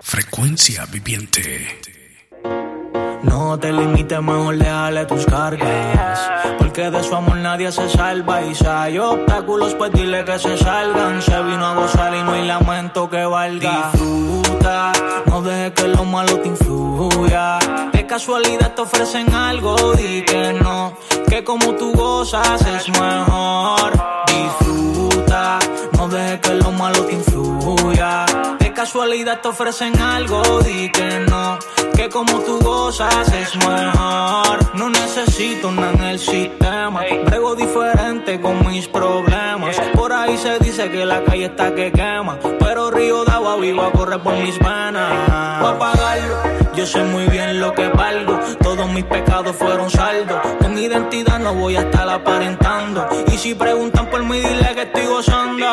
Frecuencia 0.00 0.86
Viviente. 0.86 1.89
No 3.22 3.58
te 3.58 3.72
limites, 3.72 4.22
mejor 4.22 4.56
déjale 4.56 5.04
tus 5.06 5.26
cargas. 5.26 6.20
Porque 6.58 6.90
de 6.90 7.02
su 7.02 7.14
amor 7.14 7.36
nadie 7.36 7.70
se 7.70 7.88
salva. 7.88 8.42
Y 8.42 8.54
si 8.54 8.66
hay 8.66 8.98
obstáculos, 8.98 9.74
pues 9.74 9.92
dile 9.92 10.24
que 10.24 10.38
se 10.38 10.56
salgan. 10.56 11.20
Se 11.20 11.42
vino 11.42 11.66
a 11.66 11.74
gozar 11.74 12.14
y 12.14 12.22
no 12.22 12.32
hay 12.32 12.46
lamento 12.46 13.08
que 13.10 13.24
valga. 13.24 13.90
Disfruta, 13.92 14.92
no 15.26 15.42
dejes 15.42 15.72
que 15.72 15.88
lo 15.88 16.04
malo 16.04 16.38
te 16.38 16.48
influya. 16.48 17.58
De 17.92 18.06
casualidad 18.06 18.74
te 18.74 18.82
ofrecen 18.82 19.34
algo, 19.34 19.92
di 19.92 20.22
que 20.22 20.52
no. 20.54 20.96
Que 21.28 21.44
como 21.44 21.74
tú 21.74 21.92
gozas 21.92 22.62
es 22.62 22.88
mejor. 22.88 23.92
Disfruta, 24.26 25.58
no 25.96 26.08
dejes 26.08 26.40
que 26.40 26.54
lo 26.54 26.72
malo 26.72 27.04
te 27.04 27.12
influya. 27.14 28.26
Casualidad 28.80 29.42
te 29.42 29.48
ofrecen 29.48 30.00
algo, 30.00 30.40
di 30.60 30.90
que 30.90 31.26
no. 31.28 31.58
Que 31.94 32.08
como 32.08 32.40
tú 32.40 32.60
gozas 32.60 33.30
es 33.30 33.54
mejor. 33.56 34.74
No 34.74 34.88
necesito 34.88 35.70
nada 35.70 35.92
en 35.92 36.02
el 36.04 36.18
sistema. 36.18 37.02
Brego 37.26 37.54
diferente 37.54 38.40
con 38.40 38.66
mis 38.66 38.88
problemas. 38.88 39.78
Por 39.94 40.14
ahí 40.14 40.38
se 40.38 40.58
dice 40.60 40.90
que 40.90 41.04
la 41.04 41.22
calle 41.24 41.44
está 41.44 41.74
que 41.74 41.92
quema. 41.92 42.38
Pero 42.58 42.90
Río 42.90 43.22
de 43.26 43.32
Agua 43.32 43.56
vivo 43.56 43.92
corre 43.92 44.18
por 44.18 44.32
mis 44.38 44.58
venas. 44.58 45.60
Voy 45.60 45.72
a 45.72 45.78
pagarlo. 45.78 46.36
Yo 46.74 46.86
sé 46.86 47.02
muy 47.02 47.26
bien 47.26 47.60
lo 47.60 47.74
que 47.74 47.86
valgo. 47.88 48.40
Todos 48.62 48.90
mis 48.90 49.04
pecados 49.04 49.54
fueron 49.56 49.90
saldos. 49.90 50.38
Con 50.58 50.78
identidad 50.78 51.38
no 51.38 51.52
voy 51.52 51.76
a 51.76 51.80
estar 51.82 52.08
aparentando. 52.08 53.06
Y 53.30 53.36
si 53.36 53.54
preguntan 53.54 54.08
por 54.08 54.24
mí, 54.24 54.38
dile 54.38 54.74
que 54.74 54.82
estoy 54.84 55.04
gozando. 55.04 55.66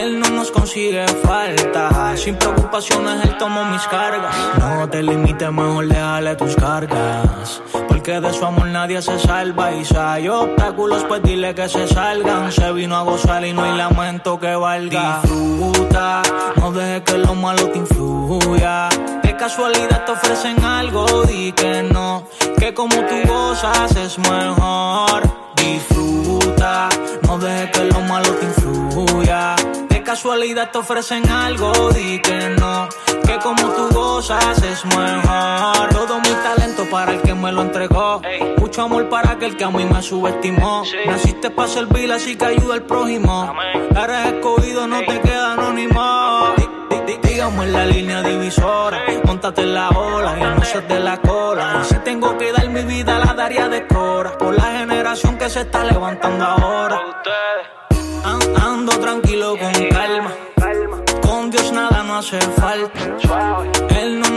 Él 0.00 0.18
no 0.18 0.28
nos 0.30 0.50
consigue 0.50 1.06
falta. 1.22 2.16
Sin 2.16 2.36
preocupaciones, 2.36 3.24
Él 3.24 3.36
tomó 3.38 3.64
mis 3.64 3.82
cargas. 3.82 4.34
No 4.58 4.88
te 4.88 5.02
limites, 5.02 5.52
mejor 5.52 5.86
déjale 5.86 6.36
tus 6.36 6.56
cargas. 6.56 7.62
Porque 7.88 8.20
de 8.20 8.32
su 8.32 8.44
amor 8.44 8.66
nadie 8.68 9.02
se 9.02 9.18
salva. 9.18 9.72
Y 9.72 9.84
si 9.84 9.96
hay 9.96 10.28
obstáculos, 10.28 11.04
pues 11.04 11.22
dile 11.22 11.54
que 11.54 11.68
se 11.68 11.86
salgan. 11.88 12.50
Se 12.52 12.72
vino 12.72 12.96
a 12.96 13.02
gozar 13.02 13.44
y 13.44 13.52
no 13.52 13.62
hay 13.62 13.76
lamento 13.76 14.38
que 14.38 14.54
valga. 14.54 15.20
Disfruta, 15.22 16.22
no 16.56 16.72
dejes 16.72 17.02
que 17.02 17.18
lo 17.18 17.34
malo 17.34 17.68
te 17.68 17.78
influya. 17.78 18.88
De 19.22 19.36
casualidad 19.36 20.04
te 20.04 20.12
ofrecen 20.12 20.64
algo, 20.64 21.24
di 21.24 21.52
que 21.52 21.82
no. 21.82 22.26
Que 22.58 22.72
como 22.74 22.94
tú 22.94 23.28
gozas 23.28 23.96
es 23.96 24.18
mejor. 24.18 25.22
Disfruta, 25.56 26.19
no 27.30 27.38
dejes 27.38 27.70
que 27.70 27.84
lo 27.84 28.00
malo 28.00 28.28
te 28.34 28.46
influya. 28.46 29.54
De 29.88 30.02
casualidad 30.02 30.72
te 30.72 30.78
ofrecen 30.78 31.28
algo, 31.28 31.90
di 31.92 32.20
que 32.20 32.56
no. 32.58 32.88
Que 33.24 33.38
como 33.38 33.68
tú 33.68 33.88
gozas 33.94 34.60
es 34.62 34.84
mejor. 34.86 35.88
Todo 35.92 36.18
mi 36.18 36.30
talento 36.42 36.84
para 36.90 37.12
el 37.12 37.22
que 37.22 37.32
me 37.34 37.52
lo 37.52 37.62
entregó. 37.62 38.20
Mucho 38.58 38.82
amor 38.82 39.08
para 39.08 39.32
aquel 39.32 39.56
que 39.56 39.62
a 39.62 39.70
mí 39.70 39.84
me 39.84 40.02
subestimó. 40.02 40.82
Naciste 41.06 41.50
para 41.50 41.68
servir, 41.68 42.10
así 42.10 42.34
que 42.34 42.46
ayuda 42.46 42.74
al 42.74 42.82
prójimo. 42.82 43.54
Eres 43.90 44.26
escogido, 44.34 44.88
no 44.88 44.98
te 44.98 45.20
queda 45.20 45.52
anónimo. 45.52 46.54
Dígame 47.40 47.64
en 47.64 47.72
la 47.72 47.86
línea 47.86 48.22
divisora, 48.22 49.00
montate 49.24 49.62
en 49.62 49.72
la 49.72 49.88
ola 49.88 50.36
y 50.38 50.42
no 50.42 50.62
seas 50.62 50.86
de 50.86 51.00
la 51.00 51.16
cola. 51.22 51.82
Si 51.84 51.94
tengo 52.00 52.36
que 52.36 52.52
dar 52.52 52.68
mi 52.68 52.82
vida, 52.82 53.18
la 53.18 53.32
daría 53.32 53.66
de 53.66 53.86
cora. 53.86 54.36
Por 54.36 54.54
la 54.54 54.64
generación 54.78 55.38
que 55.38 55.48
se 55.48 55.62
está 55.62 55.82
levantando 55.84 56.44
ahora. 56.44 57.00
An- 58.24 58.62
Ando 58.62 58.92
tranquilo 58.98 59.56
con 59.56 59.72
calma. 59.88 60.32
Con 61.22 61.50
Dios 61.50 61.72
nada 61.72 62.02
no 62.02 62.18
hace 62.18 62.38
falta. 62.42 63.00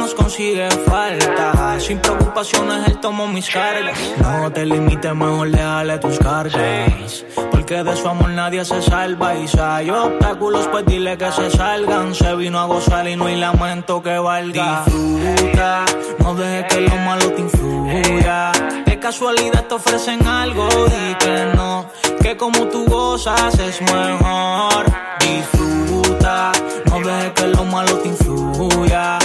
Nos 0.04 0.16
consigue 0.16 0.70
falta. 0.86 1.80
Sin 1.80 1.97
preocupaciones, 1.99 2.89
Él 2.89 2.99
tomó 2.99 3.26
mis 3.26 3.49
cargas. 3.49 3.97
No 4.22 4.51
te 4.51 4.66
limites, 4.66 5.16
mejor 5.16 5.49
déjale 5.49 5.97
tus 5.97 6.20
cargas. 6.20 7.24
Porque 7.49 7.82
de 7.82 7.95
su 7.95 8.10
amor 8.10 8.32
nadie 8.32 8.66
se 8.66 8.82
salva. 8.82 9.34
Y 9.36 9.47
si 9.47 9.58
hay 9.58 9.89
obstáculos, 9.89 10.68
pues 10.68 10.86
dile 10.88 11.18
que 11.18 11.32
se 11.32 11.49
salgan. 11.51 12.14
Se 12.14 12.36
vino 12.36 12.60
a 12.60 12.66
gozar 12.66 13.08
y 13.08 13.16
no 13.16 13.28
hay 13.28 13.38
lamento 13.38 14.04
que 14.04 14.18
valga. 14.18 14.84
Disfruta, 14.84 15.86
no 16.20 16.36
dejes 16.36 16.66
que 16.66 16.82
lo 16.82 16.95
malo 16.97 17.32
te 17.32 17.41
influya. 17.41 18.51
De 18.86 18.99
casualidad 18.99 19.68
te 19.68 19.76
ofrecen 19.76 20.28
algo, 20.28 20.68
di 20.68 21.16
que 21.16 21.45
no. 21.56 21.86
Que 22.22 22.36
como 22.36 22.68
tú 22.68 22.84
gozas 22.89 23.58
es 23.58 23.82
mejor. 23.82 24.84
Disfruta, 25.22 26.51
no 26.89 26.99
dejes 26.99 27.32
que 27.32 27.47
lo 27.47 27.64
malo 27.64 27.99
te 27.99 28.10
influya. 28.10 29.18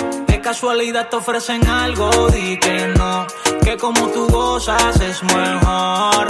Casualidad 0.48 1.10
te 1.10 1.16
ofrecen 1.16 1.60
algo, 1.68 2.08
di 2.32 2.58
que 2.58 2.88
no. 2.96 3.26
Que 3.62 3.76
como 3.76 4.08
tú 4.08 4.26
gozas 4.32 4.98
es 4.98 5.22
mejor. 5.22 6.26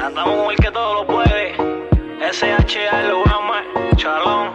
Andamos 0.00 0.36
con 0.36 0.50
el 0.52 0.56
que 0.58 0.70
todo 0.70 0.94
lo 0.94 1.06
puede. 1.08 1.56
SHA 2.20 3.02
lo 3.08 3.18
ama, 3.34 3.64
Chalón. 3.96 4.54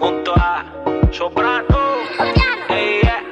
Junto 0.00 0.32
a 0.34 0.64
Soprano. 1.12 1.78
Ey, 2.70 3.02
yeah. 3.02 3.22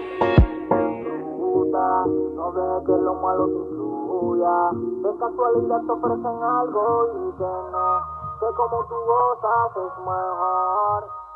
No 2.37 2.53
dejes 2.55 2.87
que 2.87 2.93
lo 2.93 3.15
malo 3.15 3.49
te 3.49 3.59
influya. 3.59 4.55
De 5.03 5.19
casualidad 5.19 5.81
te 5.85 5.91
ofrecen 5.91 6.39
algo 6.41 7.09
y 7.11 7.39
que 7.39 7.53
no. 7.75 7.87
Que 8.39 8.55
como 8.55 8.85
tú 8.87 8.95
gozas 8.95 9.71
es 9.75 9.99
mejor. 9.99 11.30